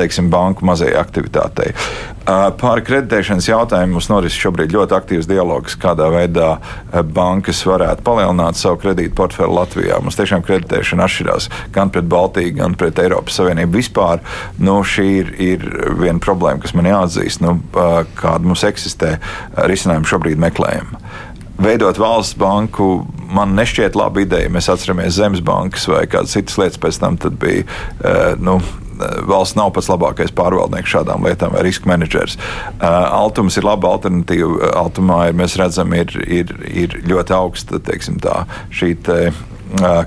[0.00, 1.74] teiksim, banku mazajai aktivitātei.
[2.28, 6.50] Par kreditēšanas jautājumu mums noris šobrīd ļoti aktīvs dialogs, kādā veidā
[7.16, 9.96] bankas varētu palielināt savu kredītu portfeli Latvijā.
[10.04, 14.20] Mums tiešām kreditēšana atšķirās gan pret Baltiju, gan pret Eiropas Savienību vispār.
[14.60, 15.64] Nu, šī ir, ir
[15.96, 19.16] viena problēma, kas man jāatzīst, nu, kāda mums eksistē,
[19.70, 20.92] risinājumu šobrīd meklējam
[21.58, 23.00] veidot valsts banku
[23.34, 24.50] man nešķiet laba ideja.
[24.52, 27.64] Mēs atceramies Zemes bankas vai kādas citas lietas, pēc tam bija.
[28.38, 28.60] Nu,
[29.28, 32.38] valsts nav pats labākais pārvaldnieks šādām lietām vai riska menedžers.
[32.80, 34.72] Altums ir laba alternatīva.
[34.78, 38.42] Altumā ir, mēs redzam, ir, ir, ir ļoti augsta teiksim, tā,
[38.74, 38.94] šī.
[39.08, 39.20] Te,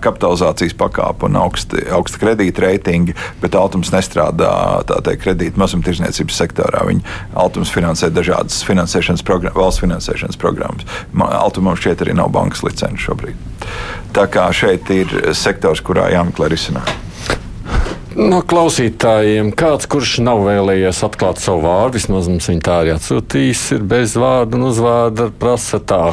[0.02, 4.50] kapitalizācijas pakāpe un augsti, augsta kredīta reitingi, bet Altums nestrādā
[4.90, 6.82] teikt, kredīta mazumtirdzniecības sektorā.
[6.88, 10.90] Viņa Altums finansē dažādas finansēšanas programmas, valsts finansēšanas programmas.
[11.30, 13.38] Altumam šķiet arī nav bankas licences šobrīd.
[14.18, 17.11] Tā kā šeit ir sektors, kurā jāmeklē risinājumi.
[18.12, 23.62] No klausītājiem kāds, kurš nav vēlējies atklāt savu vārdu, vismaz mums viņa tā arī atsūtījis,
[23.78, 26.04] ir bez vārdu un uzvārda prasa tā.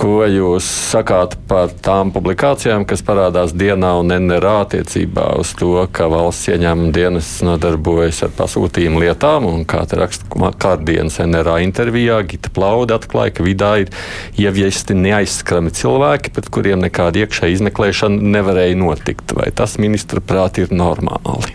[0.00, 6.06] Ko jūs sakāt par tām publikācijām, kas parādās dienā un NRA attiecībā uz to, ka
[6.08, 9.48] valsts ieņēmuma dienas nodarbojas ar pasūtījumu lietām?
[9.68, 13.92] Kā te raksta kārdienas NRA intervijā, Gita Plauda atklāja, ka vidā ir
[14.40, 19.36] ieviesti neaizskrami cilvēki, pret kuriem nekāda iekšēja izmeklēšana nevarēja notikt.
[19.36, 21.52] Vai tas ministra prāt ir normāli?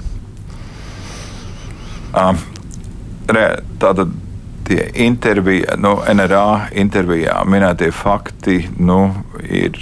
[2.14, 2.38] Um,
[3.26, 3.48] re,
[3.82, 4.14] tātad
[4.66, 9.00] tie intervija, nu, NRA intervijā minētie fakti nu,
[9.46, 9.78] ir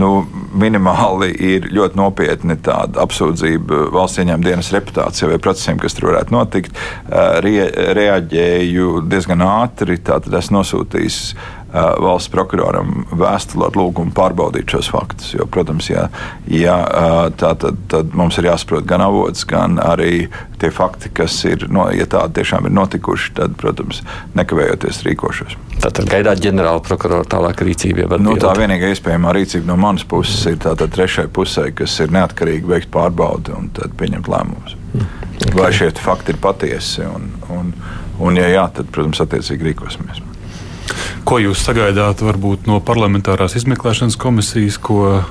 [0.00, 0.10] nu,
[0.56, 6.36] minimāli ir ļoti nopietni tāda apsūdzība valsts ieņēmuma dienas reputācijai vai procesiem, kas tur varētu
[6.36, 6.80] notikt.
[7.44, 7.54] Re,
[7.98, 11.20] reaģēju diezgan ātri, tātad esmu nosūtījis
[11.74, 15.32] valsts prokuroram vēstuli ar lūgumu pārbaudīt šos faktus.
[15.34, 16.06] Jo, protams, ja,
[16.50, 16.76] ja
[17.36, 20.28] tā tad, tad mums ir jāsaprot gan avots, gan arī
[20.60, 24.02] tie fakti, kas ir, no, ja tādi tiešām ir notikuši, tad, protams,
[24.38, 25.56] nekavējoties rīkošos.
[25.82, 28.06] Tātad gaidāt ģenerāla prokurora tālāk rīcību.
[28.06, 32.14] Ja nu, tā vienīgā iespējamā rīcība no manas puses ir tātad trešai pusē, kas ir
[32.16, 34.78] neatkarīgi veikt pārbaudi un tad pieņemt lēmumus.
[34.94, 35.10] Mm.
[35.36, 35.52] Okay.
[35.58, 37.04] Vai šie fakti ir patiesi?
[37.04, 37.74] Un, un,
[38.24, 40.24] un, ja jā, tad, protams, attiecīgi rīkosimies.
[41.26, 45.24] Ko jūs sagaidāt varbūt no parlamentārās izmeklēšanas komisijas, ko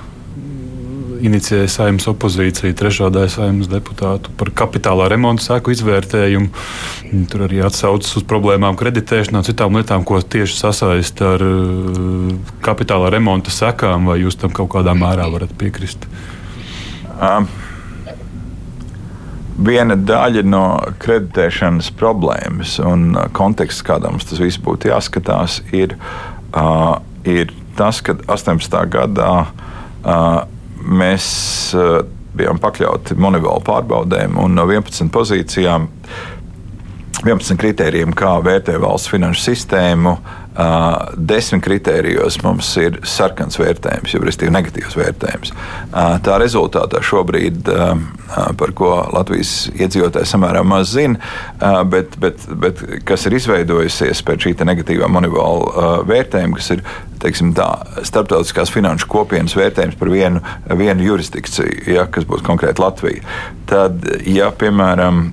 [1.26, 6.52] inicijēja saimnes opozīcija, trešā daļa saimnes deputātu par kapitālā remonta sēku izvērtējumu.
[7.32, 12.34] Tur arī atsaucas uz problēmām kreditēšanā, citām lietām, ko tieši sasaist ar uh,
[12.66, 16.10] kapitālā remonta sekām, vai jūs tam kaut kādā mērā varat piekrist?
[17.16, 17.50] Um.
[19.56, 20.66] Viena daļa no
[21.02, 25.96] kreditēšanas problēmas un konteksts, kādā mums tas viss būtu jāskatās, ir,
[26.54, 26.98] uh,
[27.28, 28.78] ir tas, ka 18.
[28.92, 30.40] gadā uh,
[30.80, 31.28] mēs
[31.76, 32.04] uh,
[32.36, 35.90] bijām pakļauti monētu pārbaudēm un no 11 pozīcijām.
[37.26, 40.45] 11 kritērijiem, kā vērtē valsts finanšu sistēmu, Uh,
[41.18, 45.52] desmit kritērijos mums ir sarkans vērtējums, jau respektīvi negatīvs vērtējums.
[45.52, 47.96] Uh, tā rezultātā šobrīd, uh,
[48.60, 51.20] par ko Latvijas iedzīvotāji samērā maz zina,
[51.90, 56.84] bet, bet, bet kas ir izveidojusies pēc šī negatīvā monēta vērtējuma, kas ir
[57.22, 57.68] teiksim, tā,
[58.06, 60.42] starptautiskās finanšu kopienas vērtējums par vienu,
[60.78, 63.24] vienu jurisdikciju, ja, kas būs konkrēti Latvija.
[63.70, 65.32] Tad, ja, piemēram,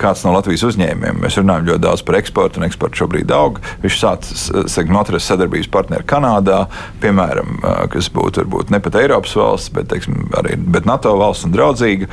[0.00, 4.00] kāds no Latvijas uzņēmumiem, mēs runājam ļoti daudz par eksportu, un eksports šobrīd aug, viņš
[4.00, 6.64] sācis teiksim, atrast sadarbības partneri Kanādā,
[7.02, 7.58] piemēram,
[7.92, 12.08] kas būtu varbūt ne pat Eiropas valsts, bet, teiksim, arī bet NATO valsts un draudzīga.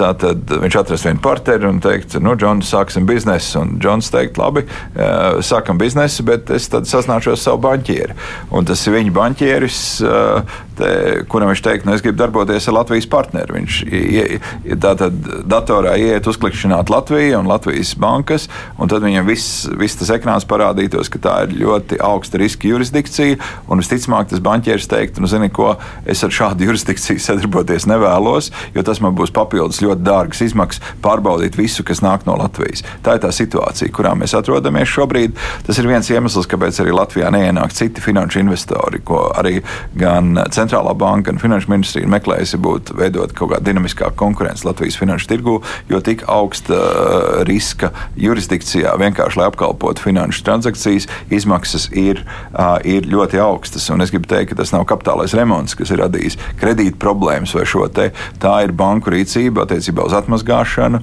[0.00, 3.60] Tad viņš atrast vienu partneri un teikt, nu, Džons, sāksim biznesu.
[3.62, 4.66] Un Džons teikt, labi,
[5.46, 8.16] sākam biznesu, bet es tad sasnāšos savu banķieri.
[8.54, 9.80] Un tas ir viņa banķieris,
[10.80, 10.90] te,
[11.30, 13.56] kuram viņš teikt, nu, es gribu darboties ar Latvijas partneri.
[13.58, 13.78] Viņš
[14.82, 15.16] tātad
[15.50, 18.48] datorā ieiet uzklikšķināt Latviju un Latvijas bankas,
[18.80, 23.38] un tad viņam viss, viss tas ekrāns parādītos, ka tā ir ļoti augsta riska jurisdikcija.
[23.70, 25.74] Un visticamāk, tas banķieris teikt, nu, zini, ko
[26.08, 31.58] es ar šādu jurisdikciju sadarboties nevēlos, jo tas man būs papildus ļoti dārgas izmaksas pārbaudīt
[31.58, 32.84] visu, kas nāk no Latvijas.
[33.04, 35.36] Tā ir tā situācija, kurā mēs atrodamies šobrīd.
[35.66, 39.60] Tas ir viens iemesls, kāpēc arī Latvijā neienāk citi finanšu investori, ko arī
[39.98, 40.38] gan
[40.70, 45.56] Centrālā banka, gan Finanšu ministrija meklējusi būt veidot kaut kādu dinamiskāku konkurenci Latvijas finanšu tirgu,
[45.90, 53.08] jo tik augsta uh, riska jurisdikcijā vienkārši, lai apkalpotu finanšu transakcijas, izmaksas ir, uh, ir
[53.10, 53.88] ļoti augstas.
[53.90, 57.66] Un es gribu teikt, ka tas nav kapitālais remonts, kas ir radījis kredīt problēmas vai
[57.66, 58.12] šo te.
[58.38, 61.02] Tā ir banku rīcība attiecībā uz atmazgāšanu,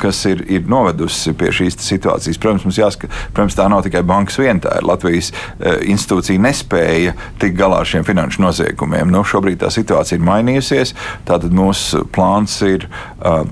[0.00, 2.40] kas ir, ir novedusi pie šīs situācijas.
[2.40, 7.58] Protams, mums jāsaka, protams, tā nav tikai bankas viena, tā ir Latvijas institūcija nespēja tikt
[7.60, 9.10] galā ar šiem finanšu noziegumiem.
[9.12, 10.94] Nu, šobrīd tā situācija ir mainījusies.
[11.28, 12.88] Tātad mūsu plāns ir,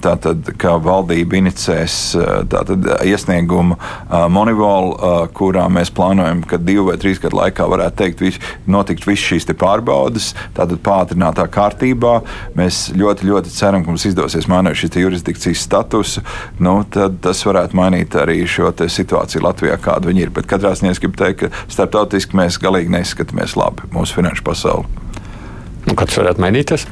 [0.05, 1.99] tātad, ka valdība inicēs
[2.53, 3.79] tātad, iesniegumu
[4.33, 4.97] monivolu,
[5.37, 9.49] kurā mēs plānojam, ka divu vai trīs gadu laikā varētu teikt, vis, notikt visas šīs
[9.57, 12.19] pārbaudes, tātad pātrinātā kārtībā.
[12.59, 16.23] Mēs ļoti, ļoti ceram, ka mums izdosies mainīt šī jurisdikcijas statusu.
[16.63, 20.33] Nu, tad tas varētu mainīt arī šo situāciju Latvijā, kāda viņi ir.
[20.35, 24.87] Bet katrā ziņā es gribu teikt, ka starptautiski mēs galīgi neizskatāmies labi mūsu finanšu pasauli.
[25.87, 26.87] Un kad tas varētu mainīties?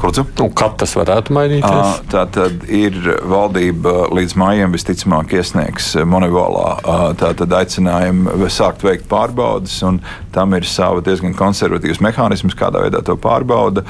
[0.00, 0.24] Kurzu?
[0.40, 2.00] Un kad tas varētu mainīties?
[2.10, 2.96] Tā tad ir
[3.28, 10.00] valdība līdz maijam visticamāk iesniegs Monēvolā tātad aicinājumu sākt veikt pārbaudas, un
[10.34, 13.84] tam ir sava diezgan konservatīvs mehānisms, kādā veidā to pārbauda.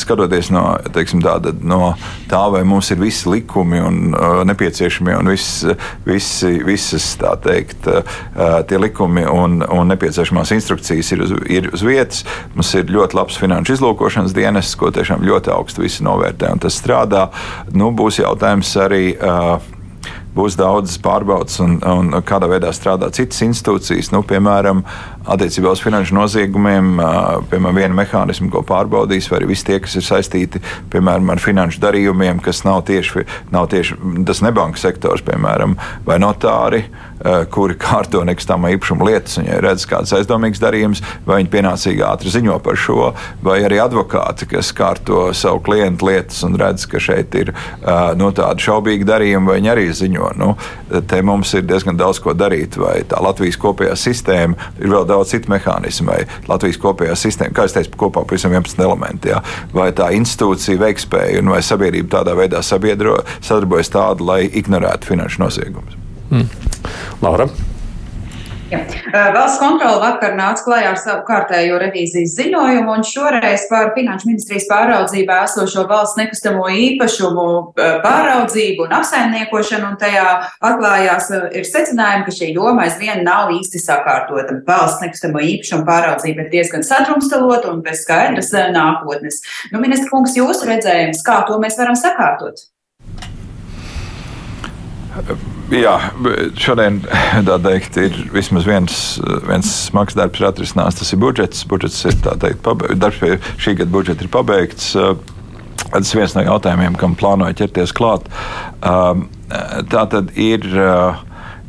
[0.00, 0.62] Skatoties no,
[0.94, 1.94] teiksim, tāda, no
[2.30, 4.14] tā, vai mums ir visi likumi un
[4.46, 5.64] nepieciešamie un viss,
[6.06, 7.88] visi, visas, tā teikt,
[8.70, 12.22] tie likumi un, un nepieciešamās instrukcijas ir uz, ir uz vietas,
[12.54, 16.76] mums ir ļoti labs finanšu izlūkošanas dienests, ko tiešām ļoti augstu visi novērtē, un tas
[16.80, 17.28] strādā.
[17.72, 19.06] Nu, būs jautājums arī.
[19.18, 19.72] Uh,
[20.34, 24.10] būs daudzas pārbaudas un, un kādā veidā strādā citas institūcijas.
[24.10, 24.82] Nu, piemēram,
[25.24, 26.94] attiecībā uz finanšu noziegumiem,
[27.50, 30.62] piemēram, vienu mehānismu, ko pārbaudīs, vai arī visi tie, kas ir saistīti
[30.92, 33.98] piemēram, ar finanšu darījumiem, kas nav tieši, nav tieši
[34.28, 36.84] tas nebanka sektors, piemēram, vai notāri,
[37.54, 42.32] kuri kārto nekustamā īpašuma lietas, un, ja redz kāds aizdomīgs darījums, vai viņi pienācīgi ātri
[42.34, 43.12] ziņo par šo,
[43.44, 47.54] vai arī advokāti, kas kārto savu klientu lietas un redz, ka šeit ir
[48.20, 50.50] no tādi šaubīgi darījumi, vai viņi arī ziņo nu,
[51.08, 52.76] te mums ir diezgan daudz ko darīt.
[52.80, 57.66] Vai tā Latvijas kopējā sistēma ir vēl daudz citu mehānismu, vai Latvijas kopējā sistēma, kā
[57.68, 59.42] es teicu, kopā pavisam 11 elementi, jā,
[59.74, 65.44] vai tā institūcija veikspēja un vai sabiedrība tādā veidā sabiedro, sadarbojas tādu, lai ignorētu finanšu
[65.44, 66.00] noziegumus.
[66.30, 66.50] Mm.
[67.22, 67.48] Laura.
[68.70, 68.80] Ja.
[69.34, 74.66] Valsts kontrole vakar nāca klajā ar savu kārtējo revīzijas ziņojumu, un šoreiz par Finanšu ministrijas
[74.70, 77.46] pāraudzībā esošo valsts nekustamo īpašumu
[77.76, 80.26] pāraudzību un apsaimniekošanu, un tajā
[80.64, 84.60] atklājās ir secinājumi, ka šī joma aizvien nav īsti sakārtota.
[84.66, 89.42] Valsts nekustamo īpašumu pāraudzība ir diezgan sadrumstalota un bez skaidras nākotnes.
[89.72, 92.70] Nu, ministra kungs, jūsu redzējums, kā to mēs varam sakārtot?
[95.72, 95.94] Jā,
[96.60, 97.00] šodien
[97.64, 98.96] teikt, ir vismaz viens,
[99.46, 100.98] viens smags darbs, ir atrisināts.
[101.00, 101.64] Tas ir budžets.
[101.70, 102.98] Budžets ir teikt, pabeigts.
[103.00, 104.92] Darbs pie šī gada budžeta ir pabeigts.
[105.84, 108.26] Tas ir viens no jautājumiem, kam plānoju ķerties klāt.
[108.82, 110.66] Tā tad ir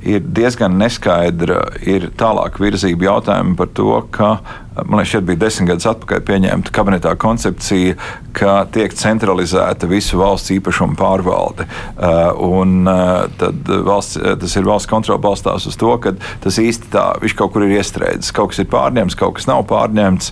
[0.05, 4.29] ir diezgan neskaidra ir tālāk virzība jautājumi par to, ka
[4.83, 7.95] man liekas, šeit bija desmit gadus atpakaļ pieņemta kabinetā koncepcija,
[8.35, 11.67] ka tiek centralizēta visu valsts īpašumu pārvalde.
[12.43, 12.83] Un
[13.39, 17.53] tad valsts, tas ir valsts kontrole balstās uz to, ka tas īsti tā, viņš kaut
[17.53, 18.33] kur ir iestrēdzis.
[18.35, 20.31] Kaut kas ir pārņemts, kaut kas nav pārņemts.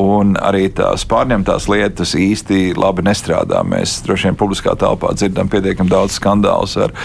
[0.00, 3.60] Un arī tās pārņemtās lietas īsti labi nestrādā.
[3.68, 6.96] Mēs droši vien publiskā telpā dzirdam pietiekami daudz skandālus ar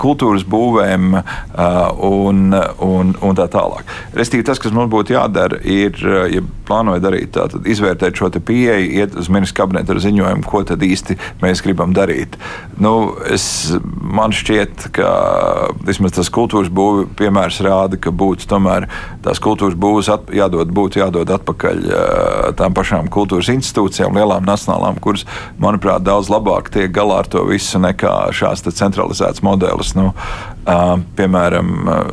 [0.00, 2.42] kultūras būvēm un,
[2.88, 3.84] un, un tā tālāk.
[4.16, 8.30] Restīvi, tas, kas mums būtu jādara, ir ir, eh, ja plānoja darīt, tad izvērtēt šo
[8.30, 12.38] pieeju, iet uz ministru kabinetu ar ziņojumu, ko tad īsti mēs gribam darīt.
[12.78, 15.10] Nu, es, man šķiet, ka
[15.86, 18.86] vismaz tas kultūras būvniecības piemērs rāda, ka būtu tomēr
[19.24, 25.00] tās kultūras būvniecības at, jādod, būtu jādod atpakaļ eh, tām pašām kultūras institūcijām, lielām nacionālām,
[25.02, 25.26] kuras,
[25.60, 29.94] manuprāt, daudz labāk tiek galā ar to visu nekā šāds centralizēts modelis.
[29.98, 30.12] Nu,
[30.60, 31.70] Piemēram,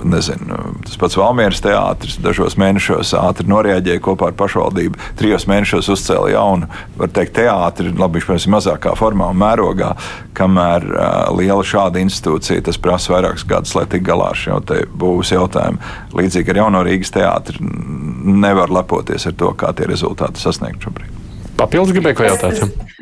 [0.08, 5.02] nezinu, tas pats Valmieras teātris dažos mēnešos ātri noreaģēja kopā ar pašvaldību.
[5.20, 9.91] Trijos mēnešos uzcēla jaunu, var teikt, teātri, labi, viņš ir mazākā formā un mērogā,
[10.38, 10.88] kamēr
[11.36, 14.64] liela šāda institūcija tas prasa vairākus gadus, lai tik galā ar šo
[14.95, 15.84] būvs jautājumu.
[16.18, 21.26] Līdzīgi ar jauno Rīgas teātri nevar lepoties ar to, kā tie rezultāti sasniegt šobrīd.
[21.58, 22.60] Papildus gribēju ko jautāt.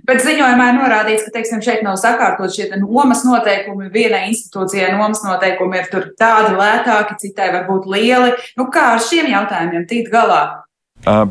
[0.08, 3.90] Bet ziņojumā ir norādīts, ka teiksim, šeit nav sakārtot šie nomas noteikumi.
[3.94, 5.90] Vienai institūcijai nomas noteikumi ir
[6.20, 8.36] tādi lētāki, citai varbūt lieli.
[8.60, 10.42] Nu, kā ar šiem jautājumiem tikt galā?
[11.04, 11.26] Uh,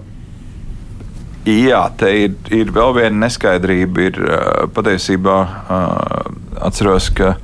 [1.49, 4.09] jā, te ir, ir vēl viena neskaidrība.
[4.11, 6.33] Ir, uh, patiesībā uh,
[6.67, 7.37] atceros, ka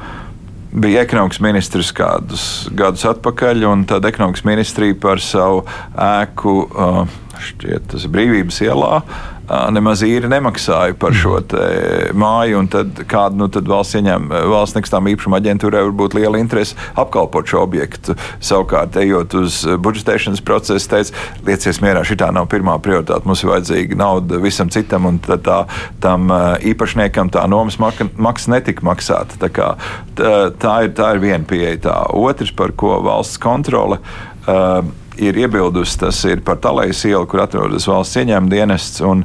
[0.71, 2.45] bija ekonomikas ministrs kādus
[2.77, 5.65] gadus atpakaļ, un tad ekonomikas ministrija par savu
[5.99, 6.55] ēku,
[7.41, 9.01] šķiet, tas ir brīvības ielā,
[9.75, 11.39] nemaz īri nemaksāja par šo
[12.17, 12.63] māju.
[12.71, 17.49] Tad kāda nu, tad valsts ieņem, valsts nekustamā īpašuma aģentūrai var būt liela interese apkalpot
[17.51, 18.17] šo objektu.
[18.45, 23.27] Savukārt, ejot uz budžetēšanas procesu, teica, lieciet mierā, šī nav pirmā prioritāte.
[23.29, 25.63] Mums ir vajadzīga nauda visam citam, un tā,
[26.03, 26.31] tam
[26.71, 29.41] īpašniekam tā nomas maksa netika maksāta.
[29.41, 29.73] Tā, kā,
[30.19, 31.79] tā, tā, ir, tā ir viena pieeja.
[31.91, 31.99] Tā.
[32.17, 34.01] Otrs, par ko valsts kontrole.
[34.49, 34.83] Uh,
[35.21, 39.03] ir iebildusi, tas ir par Talējas ielu, kur atrodas valsts ieņēmuma dienests.
[39.05, 39.25] Un,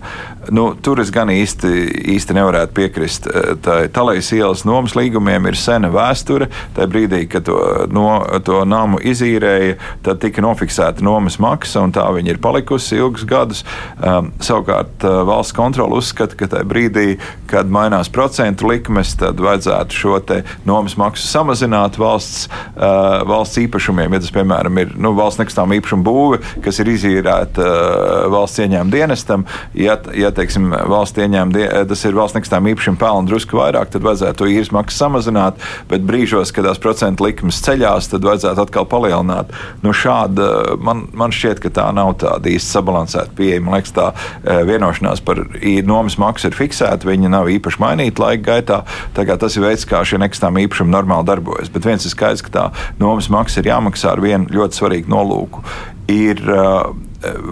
[0.53, 1.71] nu, tur es gan īsti,
[2.15, 3.29] īsti nevarētu piekrist.
[3.29, 6.49] Eh, Talējas ielas nomas līgumiem ir sena vēsture.
[6.75, 7.57] Tajā brīdī, kad to,
[7.95, 8.09] no,
[8.45, 13.63] to namu izīrēja, tad tika nofiksēta nomas maksa, un tā viņa ir palikusi ilgus gadus.
[13.99, 17.07] Um, savukārt uh, valsts kontrole uzskata, ka tajā brīdī,
[17.49, 20.19] kad mainās procentu likmes, tad vajadzētu šo
[20.65, 24.15] nomas maksu samazināt valsts, uh, valsts īpašumiem.
[24.15, 28.93] Ja tas, piemēram, ir nu, valsts nekustamā īpašuma būve, kas ir izīrēta uh, valsts ieņēmuma
[28.93, 29.45] dienestam,
[29.77, 34.49] ja, ja teiksim, valsts ieņēmuma, tas ir valsts nekustamā īpašuma pelna drusku vairāk, tad vajadzētu
[34.51, 39.53] īres maksu samazināt, bet brīžos, kad tās procentu likmes ceļās, tad vajadzētu atkal palielināt.
[39.83, 43.63] Nu, šāda, man, man šķiet, ka tā nav tāda īsti sabalansēta pieeja.
[43.65, 45.43] Man liekas, tā uh, vienošanās par
[45.85, 48.81] nomas maksu ir fiksēta, viņa nav īpaši mainīta laika gaitā.
[49.15, 51.71] Tas ir veids, kā šie nekustamā īpašuma normāli darbojas.
[51.73, 52.65] Bet viens ir skaidrs, ka tā
[53.01, 55.63] nomas maksa ir jāmaksā ar vienu ļoti svarīgu nolūku
[56.07, 56.93] ir uh,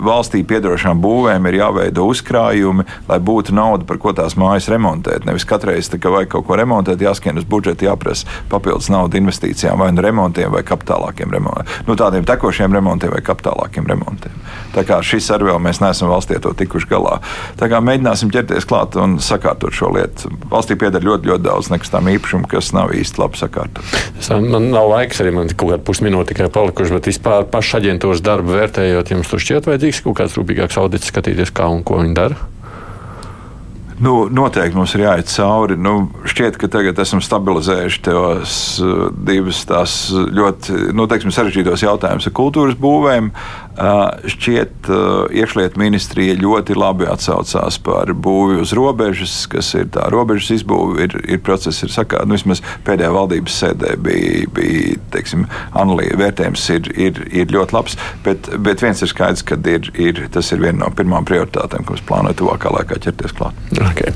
[0.06, 5.28] valstī piedarošām būvēm ir jāveido uzkrājumi, lai būtu nauda, par ko tās mājas remontēt.
[5.28, 9.80] Nevis katru reizi, kad vajag kaut ko remontēt, jāskan uz budžeta, jāprasa papildus naudu investīcijām,
[9.80, 11.72] vai nu remontiem, vai kapitālākiem remontiem.
[11.88, 14.36] Nu, tādiem tekošiem remontiem vai kapitālākiem remontiem.
[14.74, 17.20] Tā kā šis arī vēl mēs neesam valstī to tikuši galā.
[17.60, 20.32] Tā kā mēģināsim ķerties klāt un sakārtot šo lietu.
[20.52, 23.98] Valstī pieder ļoti, ļoti daudz nekustamā īpašuma, kas nav īsti labi sakārtot.
[24.34, 28.56] Man nav laiks arī, man kaut kāda pusminūte tikai palikuši, bet vispār pašu aģentūras darbu
[28.58, 32.18] vērtējot, jums tur šķiet, šķiet vajadzīgs kaut kāds rūpīgāks audits, skatīties, kā un ko viņi
[32.18, 32.36] dara?
[34.04, 35.78] Nu, noteikti mums ir jāiet cauri.
[35.80, 42.28] Nu, šķiet, ka tagad esam stabilizējuši tos uh, divus tās ļoti nu, teiksim, sarežģītos jautājumus
[42.28, 43.30] ar kultūras būvēm.
[43.74, 50.06] Uh, šķiet, uh, iekšlietu ministrija ļoti labi atsaucās par būvi uz robežas, kas ir tā
[50.14, 52.30] robežas izbūve, ir, ir process, ir sakārt.
[52.30, 57.98] Nu, vismaz pēdējā valdības sēdē bija, bija teiksim, analīze, vērtējums ir, ir, ir ļoti labs,
[58.28, 61.98] bet, bet viens ir skaidrs, ka ir, ir, tas ir viena no pirmām prioritātēm, ko
[61.98, 63.58] mēs plānojam tuvākā laikā ķerties klāt.
[63.90, 64.14] Okay.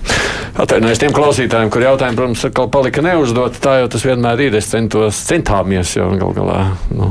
[0.53, 3.58] Atvainojos tiem klausītājiem, kur jautājumi, protams, atkal palika neuzdot.
[3.64, 4.60] Tā jau tas vienmēr ir.
[4.62, 6.62] Es centos, centāmies, jo gal galā.
[6.93, 7.10] Nu.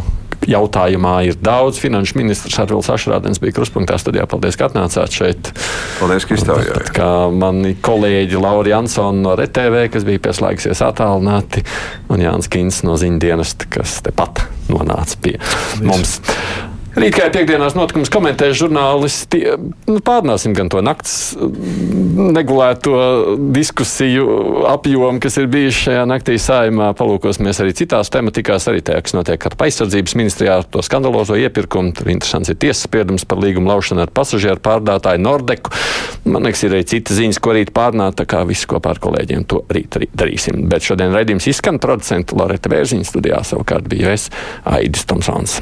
[0.51, 1.81] Jautājumā ir daudz.
[1.83, 4.27] Finanšu ministrs Arvils Ašrādens bija kruspunktā studijā.
[4.31, 5.51] Paldies, ka atnācāt šeit.
[6.01, 6.93] Paldies, ka iztaujājāt.
[6.97, 11.65] Kā mani kolēģi Laura Jansona no RTV, kas bija pieslēgsies attālināti,
[12.13, 15.85] un Jānis Kins no ziņdienas, kas tepat nonāca pie Paldies.
[15.87, 16.19] mums.
[16.97, 19.43] Rīt kā piekdienās notikums komentēs žurnālisti.
[19.85, 22.95] Nu, pārnāsim gan to nakts negulēto
[23.53, 24.25] diskusiju
[24.71, 26.89] apjomu, kas ir bijuši šajā naktī saimā.
[26.97, 31.93] Palūkosimies arī citās tematikās, arī tajā, kas notiek ar aizsardzības ministrijā, ar to skandalozo iepirkumu.
[31.97, 35.77] Tur interesants ir tiesas spriedums par līgumu laušanu ar pasažieru pārdātāju Nordeku.
[36.25, 39.45] Man liekas, ir arī citas ziņas, ko rīt pārnāt, tā kā visu kopā ar kolēģiem
[39.53, 40.65] to rīt arī darīsim.
[40.73, 44.31] Bet šodien raidījums izskan producentu Loreta Bērziņa studijā savukārt bija es
[44.65, 45.61] Aidis Tomsons.